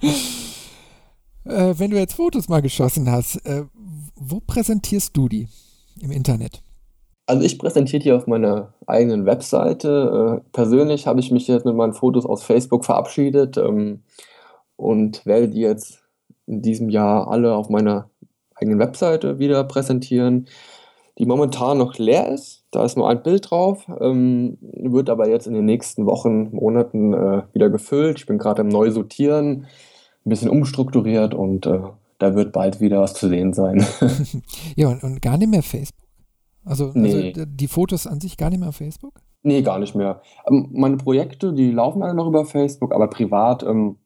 Äh, 1.44 1.78
wenn 1.78 1.90
du 1.90 1.96
jetzt 1.96 2.12
Fotos 2.14 2.48
mal 2.50 2.60
geschossen 2.60 3.10
hast, 3.10 3.36
äh, 3.46 3.64
wo 4.20 4.40
präsentierst 4.40 5.16
du 5.16 5.28
die 5.28 5.48
im 6.00 6.10
Internet? 6.10 6.62
Also 7.26 7.44
ich 7.44 7.58
präsentiere 7.58 8.02
die 8.02 8.12
auf 8.12 8.26
meiner 8.26 8.72
eigenen 8.86 9.26
Webseite. 9.26 10.40
Äh, 10.42 10.50
persönlich 10.52 11.06
habe 11.06 11.20
ich 11.20 11.30
mich 11.30 11.46
jetzt 11.46 11.66
mit 11.66 11.76
meinen 11.76 11.92
Fotos 11.92 12.24
aus 12.24 12.42
Facebook 12.42 12.84
verabschiedet 12.84 13.58
ähm, 13.58 14.02
und 14.76 15.26
werde 15.26 15.48
die 15.48 15.60
jetzt 15.60 16.02
in 16.46 16.62
diesem 16.62 16.88
Jahr 16.88 17.28
alle 17.28 17.54
auf 17.54 17.68
meiner 17.68 18.08
eigenen 18.54 18.78
Webseite 18.78 19.38
wieder 19.38 19.62
präsentieren, 19.64 20.48
die 21.18 21.26
momentan 21.26 21.76
noch 21.76 21.98
leer 21.98 22.32
ist. 22.32 22.64
Da 22.70 22.84
ist 22.84 22.96
nur 22.96 23.10
ein 23.10 23.22
Bild 23.22 23.50
drauf, 23.50 23.86
ähm, 24.00 24.56
wird 24.60 25.10
aber 25.10 25.28
jetzt 25.28 25.46
in 25.46 25.54
den 25.54 25.66
nächsten 25.66 26.06
Wochen, 26.06 26.54
Monaten 26.54 27.12
äh, 27.12 27.42
wieder 27.52 27.68
gefüllt. 27.68 28.18
Ich 28.20 28.26
bin 28.26 28.38
gerade 28.38 28.62
im 28.62 28.68
Neusortieren, 28.68 29.66
ein 30.24 30.30
bisschen 30.30 30.50
umstrukturiert 30.50 31.34
und 31.34 31.66
äh, 31.66 31.80
da 32.18 32.34
wird 32.34 32.52
bald 32.52 32.80
wieder 32.80 33.00
was 33.00 33.14
zu 33.14 33.28
sehen 33.28 33.52
sein. 33.52 33.84
Ja, 34.76 34.88
und, 34.88 35.02
und 35.02 35.22
gar 35.22 35.38
nicht 35.38 35.50
mehr 35.50 35.62
Facebook. 35.62 36.06
Also, 36.64 36.92
Nee. 36.94 37.32
also 37.34 37.44
die 37.46 37.68
Fotos 37.68 38.06
an 38.06 38.20
sich 38.20 38.36
gar 38.36 38.50
nicht 38.50 38.60
mehr 38.60 38.68
auf 38.68 38.76
Facebook? 38.76 39.20
Nee, 39.42 39.62
gar 39.62 39.78
nicht 39.78 39.94
mehr. 39.94 40.20
Ähm, 40.50 40.68
meine 40.72 40.96
Projekte, 40.96 41.52
die 41.52 41.70
laufen 41.70 42.02
alle 42.02 42.14
noch 42.14 42.26
über 42.26 42.44
Facebook, 42.44 42.92
aber 42.92 43.08
privat 43.08 43.62
ähm, 43.62 43.96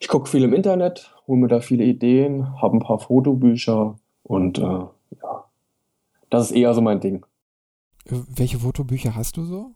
ich 0.00 0.08
gucke 0.08 0.28
viel 0.28 0.42
im 0.42 0.52
Internet, 0.52 1.14
hole 1.26 1.40
mir 1.40 1.48
da 1.48 1.60
viele 1.60 1.84
Ideen, 1.84 2.60
habe 2.60 2.76
ein 2.76 2.80
paar 2.80 2.98
Fotobücher 2.98 3.96
und 4.24 4.58
äh, 4.58 4.62
ja, 4.62 5.44
das 6.30 6.50
ist 6.50 6.56
eher 6.56 6.74
so 6.74 6.80
mein 6.80 7.00
Ding. 7.00 7.24
Äh, 8.06 8.16
welche 8.28 8.58
Fotobücher 8.58 9.14
hast 9.14 9.36
du 9.36 9.44
so? 9.44 9.70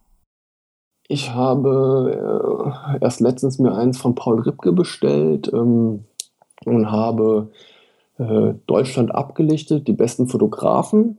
Ich 1.06 1.34
habe 1.34 2.96
äh, 2.98 3.04
erst 3.04 3.20
letztens 3.20 3.58
mir 3.58 3.74
eins 3.74 3.98
von 3.98 4.14
Paul 4.14 4.40
Ripke 4.40 4.72
bestellt 4.72 5.52
ähm, 5.52 6.06
und 6.66 6.90
habe 6.90 7.50
äh, 8.18 8.54
Deutschland 8.66 9.14
abgelichtet, 9.14 9.88
die 9.88 9.92
besten 9.92 10.28
Fotografen. 10.28 11.18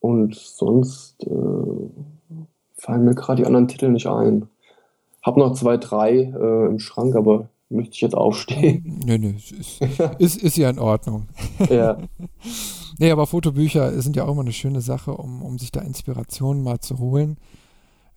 Und 0.00 0.34
sonst 0.34 1.24
äh, 1.24 1.30
fallen 2.76 3.04
mir 3.04 3.14
gerade 3.14 3.42
die 3.42 3.46
anderen 3.46 3.68
Titel 3.68 3.88
nicht 3.88 4.06
ein. 4.06 4.48
Hab 5.22 5.36
noch 5.36 5.54
zwei, 5.54 5.78
drei 5.78 6.12
äh, 6.12 6.66
im 6.66 6.78
Schrank, 6.78 7.16
aber 7.16 7.48
möchte 7.70 7.94
ich 7.94 8.00
jetzt 8.02 8.14
aufstehen. 8.14 9.00
Nö, 9.06 9.18
nö, 9.18 9.30
ist, 9.30 9.80
ist, 10.18 10.42
ist 10.42 10.56
ja 10.56 10.68
in 10.70 10.78
Ordnung. 10.78 11.28
ja. 11.68 11.96
Nee, 12.98 13.10
aber 13.10 13.26
Fotobücher 13.26 14.00
sind 14.00 14.14
ja 14.14 14.24
auch 14.24 14.30
immer 14.30 14.42
eine 14.42 14.52
schöne 14.52 14.80
Sache, 14.80 15.10
um, 15.16 15.42
um 15.42 15.58
sich 15.58 15.72
da 15.72 15.80
Inspirationen 15.80 16.62
mal 16.62 16.78
zu 16.78 17.00
holen. 17.00 17.38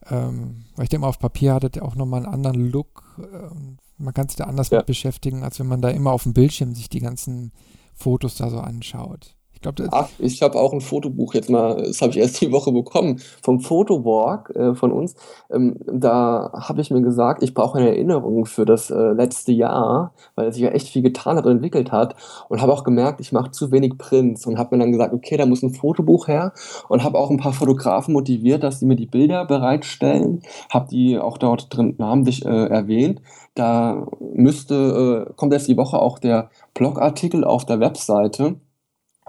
Ähm, 0.08 0.66
weil 0.76 0.84
ich 0.84 0.90
denke 0.90 1.02
mal, 1.02 1.08
auf 1.08 1.18
Papier 1.18 1.56
hat 1.56 1.64
es 1.64 1.72
ja 1.76 1.82
auch 1.82 1.96
nochmal 1.96 2.24
einen 2.24 2.34
anderen 2.34 2.70
Look. 2.70 3.04
Äh, 3.18 3.56
man 3.98 4.14
kann 4.14 4.28
sich 4.28 4.38
da 4.38 4.46
anders 4.46 4.70
ja. 4.70 4.80
mit 4.80 4.88
beschäftigen, 4.88 5.44
als 5.44 5.60
wenn 5.60 5.68
man 5.68 5.82
da 5.82 5.90
immer 5.90 6.12
auf 6.12 6.24
dem 6.24 6.34
Bildschirm 6.34 6.76
sich 6.76 6.90
die 6.90 7.00
ganzen 7.00 7.52
Fotos 7.94 8.36
da 8.36 8.50
so 8.50 8.60
anschaut. 8.60 9.37
Ich 9.70 9.76
glaube, 9.76 9.90
Ach, 9.92 10.10
ich 10.20 10.42
habe 10.42 10.60
auch 10.60 10.74
ein 10.74 10.82
Fotobuch 10.82 11.34
jetzt 11.34 11.50
mal, 11.50 11.76
das 11.76 12.02
habe 12.02 12.12
ich 12.12 12.18
erst 12.18 12.42
die 12.42 12.52
Woche 12.52 12.72
bekommen, 12.72 13.20
vom 13.42 13.60
Photowalk 13.60 14.50
äh, 14.56 14.76
von 14.76 14.92
uns. 14.92 15.16
Ähm, 15.52 15.76
da 15.92 16.52
habe 16.54 16.82
ich 16.82 16.92
mir 16.92 17.02
gesagt, 17.02 17.44
ich 17.44 17.54
brauche 17.54 17.78
eine 17.78 17.90
Erinnerung 17.90 18.46
für 18.46 18.66
das 18.66 18.90
äh, 18.90 19.12
letzte 19.12 19.52
Jahr, 19.52 20.14
weil 20.36 20.52
sich 20.54 20.62
ja 20.62 20.70
echt 20.70 20.90
viel 20.90 21.02
getan 21.02 21.38
hat 21.38 21.46
und 21.46 21.54
entwickelt 21.54 21.92
hat. 21.92 22.16
Und 22.50 22.62
habe 22.62 22.74
auch 22.74 22.84
gemerkt, 22.84 23.20
ich 23.20 23.32
mache 23.32 23.52
zu 23.52 23.72
wenig 23.72 23.98
Prints 23.98 24.46
und 24.46 24.58
habe 24.58 24.76
mir 24.76 24.84
dann 24.84 24.92
gesagt, 24.92 25.14
okay, 25.14 25.38
da 25.38 25.46
muss 25.46 25.64
ein 25.64 25.74
Fotobuch 25.74 26.28
her 26.28 26.54
und 26.90 27.04
habe 27.04 27.18
auch 27.18 27.30
ein 27.30 27.38
paar 27.38 27.54
Fotografen 27.54 28.14
motiviert, 28.14 28.64
dass 28.64 28.80
sie 28.80 28.86
mir 28.86 28.96
die 28.96 29.06
Bilder 29.06 29.46
bereitstellen. 29.46 30.42
Habe 30.72 30.88
die 30.90 31.18
auch 31.18 31.38
dort 31.38 31.76
drin 31.76 31.96
namentlich 31.98 32.46
äh, 32.46 32.68
erwähnt. 32.68 33.22
Da 33.56 34.06
müsste, 34.20 35.28
äh, 35.28 35.34
kommt 35.36 35.54
erst 35.54 35.68
die 35.68 35.78
Woche 35.78 36.00
auch 36.00 36.20
der 36.20 36.50
Blogartikel 36.74 37.44
auf 37.44 37.66
der 37.66 37.80
Webseite 37.80 38.56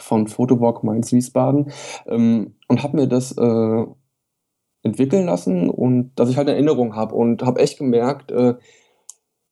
von 0.01 0.27
Photowalk 0.27 0.85
Mainz 0.85 1.13
Wiesbaden 1.13 1.71
ähm, 2.07 2.55
und 2.69 2.83
habe 2.83 2.97
mir 2.97 3.07
das 3.07 3.33
äh, 3.37 3.87
entwickeln 4.83 5.27
lassen 5.27 5.71
und 5.71 6.13
dass 6.17 6.31
ich 6.31 6.37
halt 6.37 6.49
eine 6.49 6.57
Erinnerung 6.57 6.95
habe 6.95 7.15
und 7.15 7.43
habe 7.43 7.61
echt 7.61 7.79
gemerkt, 7.79 8.31
äh, 8.31 8.55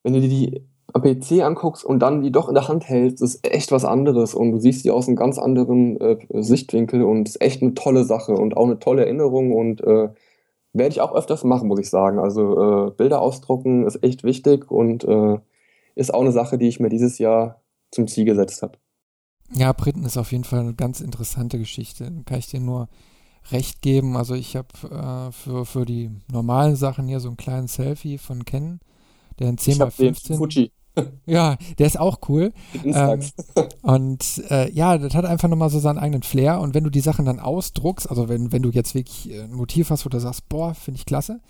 wenn 0.03 0.13
du 0.13 0.21
dir 0.21 0.29
die 0.29 0.67
PC 0.95 1.43
anguckst 1.43 1.85
und 1.85 2.01
dann 2.01 2.23
die 2.23 2.33
doch 2.33 2.49
in 2.49 2.55
der 2.55 2.69
Hand 2.69 2.89
hältst, 2.89 3.23
ist 3.23 3.47
echt 3.47 3.73
was 3.73 3.85
anderes 3.85 4.35
und 4.35 4.53
du 4.53 4.59
siehst 4.59 4.85
die 4.85 4.91
aus 4.91 5.09
einem 5.09 5.17
ganz 5.17 5.39
anderen 5.39 6.01
äh, 6.01 6.19
Sichtwinkel 6.43 7.03
und 7.03 7.29
ist 7.29 7.41
echt 7.41 7.63
eine 7.63 7.75
tolle 7.75 8.05
Sache 8.05 8.33
und 8.33 8.57
auch 8.57 8.65
eine 8.65 8.79
tolle 8.79 9.05
Erinnerung 9.05 9.53
und 9.53 9.83
äh, 9.83 10.09
werde 10.73 10.91
ich 10.91 11.01
auch 11.01 11.15
öfters 11.15 11.45
machen, 11.45 11.69
muss 11.69 11.81
ich 11.81 11.91
sagen. 11.91 12.19
Also 12.19 12.87
äh, 12.87 12.91
Bilder 12.93 13.21
ausdrucken 13.21 13.87
ist 13.87 14.03
echt 14.03 14.25
wichtig 14.25 14.71
und 14.71 15.05
äh, 15.05 15.39
ist 15.95 16.13
auch 16.15 16.21
eine 16.21 16.33
Sache, 16.33 16.59
die 16.59 16.69
ich 16.69 16.81
mir 16.81 16.89
dieses 16.89 17.19
Jahr 17.19 17.63
zum 17.91 18.07
Ziel 18.07 18.25
gesetzt 18.25 18.63
habe. 18.63 18.79
Ja, 19.55 19.73
Printen 19.73 20.05
ist 20.05 20.17
auf 20.17 20.33
jeden 20.33 20.45
Fall 20.45 20.61
eine 20.61 20.75
ganz 20.75 21.01
interessante 21.01 21.59
Geschichte. 21.59 22.13
Kann 22.25 22.39
ich 22.39 22.49
dir 22.49 22.61
nur 22.61 22.89
recht 23.53 23.83
geben. 23.83 24.17
Also 24.17 24.35
ich 24.35 24.57
habe 24.57 24.69
äh, 24.83 25.33
für, 25.33 25.65
für 25.65 25.85
die 25.85 26.11
normalen 26.31 26.77
Sachen 26.77 27.07
hier 27.07 27.21
so 27.21 27.29
einen 27.29 27.37
kleinen 27.37 27.69
Selfie 27.69 28.19
von 28.19 28.45
Ken, 28.45 28.81
der 29.39 29.49
in 29.49 29.57
10x15. 29.57 30.37
Fuji. 30.37 30.73
Ja, 31.27 31.59
der 31.79 31.87
ist 31.87 32.01
auch 32.01 32.21
cool. 32.29 32.55
Ähm, 32.85 33.21
und 33.83 34.43
äh, 34.49 34.71
ja, 34.73 34.97
das 34.97 35.15
hat 35.15 35.27
einfach 35.27 35.49
nochmal 35.49 35.69
so 35.69 35.79
seinen 35.79 35.99
eigenen 35.99 36.23
Flair. 36.23 36.61
Und 36.61 36.75
wenn 36.75 36.85
du 36.85 36.91
die 36.91 37.01
Sachen 37.01 37.27
dann 37.27 37.39
ausdruckst, 37.39 38.09
also 38.09 38.31
wenn, 38.31 38.51
wenn 38.51 38.63
du 38.63 38.71
jetzt 38.71 38.95
wirklich 38.95 39.31
ein 39.31 39.53
Motiv 39.53 39.91
hast, 39.91 40.07
wo 40.07 40.09
du 40.09 40.19
sagst, 40.19 40.49
boah, 40.49 40.75
finde 40.75 40.99
ich 40.99 41.05
klasse, 41.05 41.41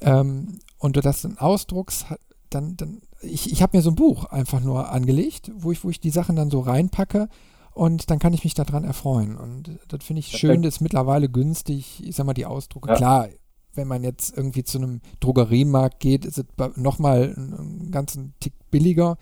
ähm, 0.00 0.58
und 0.78 0.96
du 0.96 1.00
das 1.00 1.22
dann 1.22 1.38
ausdruckst, 1.38 2.06
dann, 2.50 2.76
dann 2.76 3.00
ich, 3.22 3.52
ich 3.52 3.62
habe 3.62 3.76
mir 3.76 3.82
so 3.82 3.90
ein 3.90 3.96
Buch 3.96 4.24
einfach 4.26 4.60
nur 4.60 4.90
angelegt, 4.90 5.50
wo 5.54 5.72
ich, 5.72 5.84
wo 5.84 5.90
ich 5.90 6.00
die 6.00 6.10
Sachen 6.10 6.36
dann 6.36 6.50
so 6.50 6.60
reinpacke 6.60 7.28
und 7.72 8.10
dann 8.10 8.18
kann 8.18 8.32
ich 8.32 8.44
mich 8.44 8.54
daran 8.54 8.84
erfreuen. 8.84 9.36
Und 9.36 9.78
das 9.88 10.04
finde 10.04 10.20
ich 10.20 10.30
Perfekt. 10.30 10.40
schön, 10.40 10.62
das 10.62 10.76
ist 10.76 10.80
mittlerweile 10.80 11.28
günstig. 11.28 12.02
Ich 12.04 12.16
sag 12.16 12.26
mal, 12.26 12.34
die 12.34 12.46
Ausdrucke, 12.46 12.88
ja. 12.88 12.96
klar, 12.96 13.28
wenn 13.74 13.88
man 13.88 14.02
jetzt 14.02 14.36
irgendwie 14.36 14.64
zu 14.64 14.78
einem 14.78 15.00
Drogeriemarkt 15.20 16.00
geht, 16.00 16.24
ist 16.24 16.38
es 16.38 16.44
nochmal 16.76 17.34
einen 17.36 17.90
ganzen 17.90 18.34
Tick 18.40 18.54
billiger, 18.70 19.16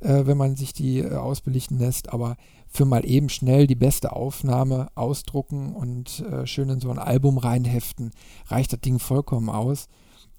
äh, 0.00 0.26
wenn 0.26 0.36
man 0.36 0.56
sich 0.56 0.72
die 0.72 1.00
äh, 1.00 1.16
ausbelichten 1.16 1.78
lässt. 1.78 2.12
Aber 2.12 2.36
für 2.68 2.84
mal 2.84 3.04
eben 3.04 3.28
schnell 3.28 3.66
die 3.66 3.74
beste 3.74 4.12
Aufnahme 4.12 4.88
ausdrucken 4.94 5.74
und 5.74 6.20
äh, 6.20 6.46
schön 6.46 6.68
in 6.68 6.80
so 6.80 6.90
ein 6.90 6.98
Album 6.98 7.38
reinheften, 7.38 8.12
reicht 8.46 8.72
das 8.72 8.80
Ding 8.80 8.98
vollkommen 8.98 9.48
aus. 9.48 9.88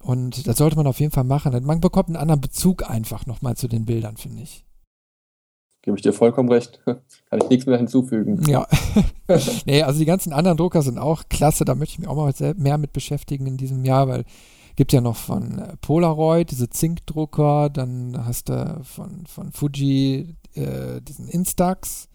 Und 0.01 0.47
das 0.47 0.57
sollte 0.57 0.75
man 0.75 0.87
auf 0.87 0.99
jeden 0.99 1.11
Fall 1.11 1.25
machen. 1.25 1.53
Man 1.65 1.81
bekommt 1.81 2.07
einen 2.09 2.15
anderen 2.15 2.41
Bezug 2.41 2.89
einfach 2.89 3.25
nochmal 3.25 3.57
zu 3.57 3.67
den 3.67 3.85
Bildern, 3.85 4.17
finde 4.17 4.43
ich. 4.43 4.65
Gebe 5.81 5.95
ich 5.97 6.03
dir 6.03 6.13
vollkommen 6.13 6.51
recht. 6.51 6.81
Kann 6.85 7.41
ich 7.41 7.49
nichts 7.49 7.65
mehr 7.65 7.77
hinzufügen. 7.77 8.41
Ja. 8.47 8.67
nee, 9.65 9.83
also 9.83 9.99
die 9.99 10.05
ganzen 10.05 10.33
anderen 10.33 10.57
Drucker 10.57 10.81
sind 10.81 10.97
auch 10.97 11.23
klasse. 11.29 11.65
Da 11.65 11.75
möchte 11.75 11.93
ich 11.93 11.99
mich 11.99 12.07
auch 12.07 12.15
mal 12.15 12.33
mehr 12.55 12.77
mit 12.77 12.93
beschäftigen 12.93 13.45
in 13.45 13.57
diesem 13.57 13.85
Jahr, 13.85 14.07
weil 14.07 14.25
gibt 14.79 14.93
ja 14.93 15.01
noch 15.01 15.17
von 15.17 15.59
äh, 15.59 15.75
Polaroid 15.81 16.51
diese 16.51 16.69
Zinkdrucker, 16.69 17.69
dann 17.69 18.25
hast 18.25 18.47
du 18.47 18.79
von, 18.83 19.25
von 19.25 19.51
Fuji 19.51 20.37
äh, 20.53 21.01
diesen 21.01 21.27
Instax. 21.27 22.07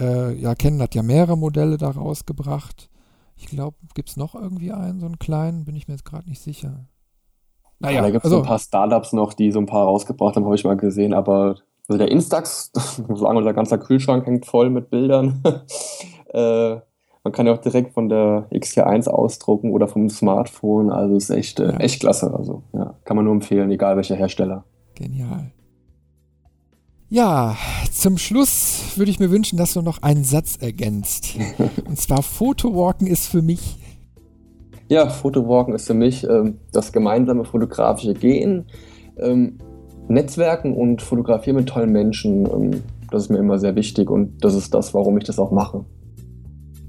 Äh, 0.00 0.34
ja, 0.34 0.56
Canon 0.56 0.82
hat 0.82 0.96
ja 0.96 1.04
mehrere 1.04 1.38
Modelle 1.38 1.76
da 1.76 1.90
rausgebracht. 1.90 2.90
Ich 3.36 3.46
glaube, 3.46 3.76
gibt 3.94 4.08
es 4.08 4.16
noch 4.16 4.34
irgendwie 4.34 4.72
einen, 4.72 4.98
so 4.98 5.06
einen 5.06 5.20
kleinen, 5.20 5.64
bin 5.64 5.76
ich 5.76 5.86
mir 5.86 5.94
jetzt 5.94 6.04
gerade 6.04 6.28
nicht 6.28 6.42
sicher. 6.42 6.88
Naja, 7.80 8.02
da 8.02 8.10
gibt 8.10 8.24
es 8.24 8.24
also, 8.24 8.36
so 8.36 8.42
ein 8.42 8.48
paar 8.48 8.58
Startups 8.58 9.12
noch, 9.12 9.34
die 9.34 9.50
so 9.50 9.58
ein 9.58 9.66
paar 9.66 9.84
rausgebracht 9.84 10.36
haben, 10.36 10.44
habe 10.44 10.54
ich 10.54 10.64
mal 10.64 10.76
gesehen, 10.76 11.12
aber 11.12 11.56
also 11.88 11.98
der 11.98 12.10
Instax, 12.10 12.72
muss 13.08 13.20
sagen, 13.20 13.36
unser 13.36 13.52
ganzer 13.52 13.78
Kühlschrank 13.78 14.26
hängt 14.26 14.46
voll 14.46 14.70
mit 14.70 14.90
Bildern. 14.90 15.42
äh, 16.32 16.76
man 17.24 17.32
kann 17.32 17.46
ja 17.46 17.54
auch 17.54 17.58
direkt 17.58 17.94
von 17.94 18.08
der 18.08 18.48
XT1 18.52 19.08
ausdrucken 19.08 19.70
oder 19.70 19.88
vom 19.88 20.08
Smartphone. 20.10 20.90
Also 20.90 21.16
ist 21.16 21.30
echt, 21.30 21.58
äh, 21.58 21.72
ja. 21.72 21.76
echt 21.78 22.00
klasse. 22.00 22.32
Also 22.34 22.62
ja, 22.72 22.94
kann 23.04 23.16
man 23.16 23.24
nur 23.24 23.34
empfehlen, 23.34 23.70
egal 23.70 23.96
welcher 23.96 24.14
Hersteller. 24.14 24.64
Genial. 24.94 25.50
Ja, 27.08 27.56
zum 27.92 28.18
Schluss 28.18 28.96
würde 28.96 29.10
ich 29.10 29.20
mir 29.20 29.30
wünschen, 29.30 29.56
dass 29.56 29.74
du 29.74 29.82
noch 29.82 30.02
einen 30.02 30.24
Satz 30.24 30.56
ergänzt. 30.56 31.36
Und 31.86 31.98
zwar 31.98 32.22
Fotowalken 32.22 33.06
ist 33.06 33.26
für 33.26 33.42
mich 33.42 33.76
ja, 34.88 35.08
Fotowalken 35.08 35.74
ist 35.74 35.86
für 35.86 35.94
mich 35.94 36.24
ähm, 36.24 36.58
das 36.72 36.92
gemeinsame 36.92 37.44
fotografische 37.44 38.14
Gehen, 38.14 38.66
ähm, 39.18 39.58
Netzwerken 40.08 40.74
und 40.74 41.00
Fotografieren 41.02 41.56
mit 41.56 41.68
tollen 41.68 41.90
Menschen. 41.90 42.46
Ähm, 42.46 42.82
das 43.10 43.24
ist 43.24 43.30
mir 43.30 43.38
immer 43.38 43.58
sehr 43.58 43.76
wichtig 43.76 44.10
und 44.10 44.44
das 44.44 44.54
ist 44.54 44.74
das, 44.74 44.92
warum 44.92 45.16
ich 45.18 45.24
das 45.24 45.38
auch 45.38 45.50
mache. 45.50 45.84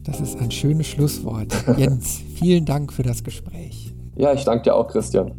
Das 0.03 0.19
ist 0.21 0.39
ein 0.39 0.51
schönes 0.51 0.87
Schlusswort. 0.87 1.53
Jens, 1.77 2.21
vielen 2.35 2.65
Dank 2.65 2.93
für 2.93 3.03
das 3.03 3.23
Gespräch. 3.23 3.93
Ja, 4.15 4.33
ich 4.33 4.43
danke 4.43 4.63
dir 4.63 4.75
auch, 4.75 4.87
Christian. 4.87 5.31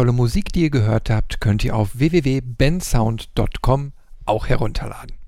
Tolle 0.00 0.12
Musik, 0.12 0.50
die 0.54 0.62
ihr 0.62 0.70
gehört 0.70 1.10
habt, 1.10 1.42
könnt 1.42 1.62
ihr 1.62 1.76
auf 1.76 1.98
www.bensound.com 1.98 3.92
auch 4.24 4.48
herunterladen. 4.48 5.19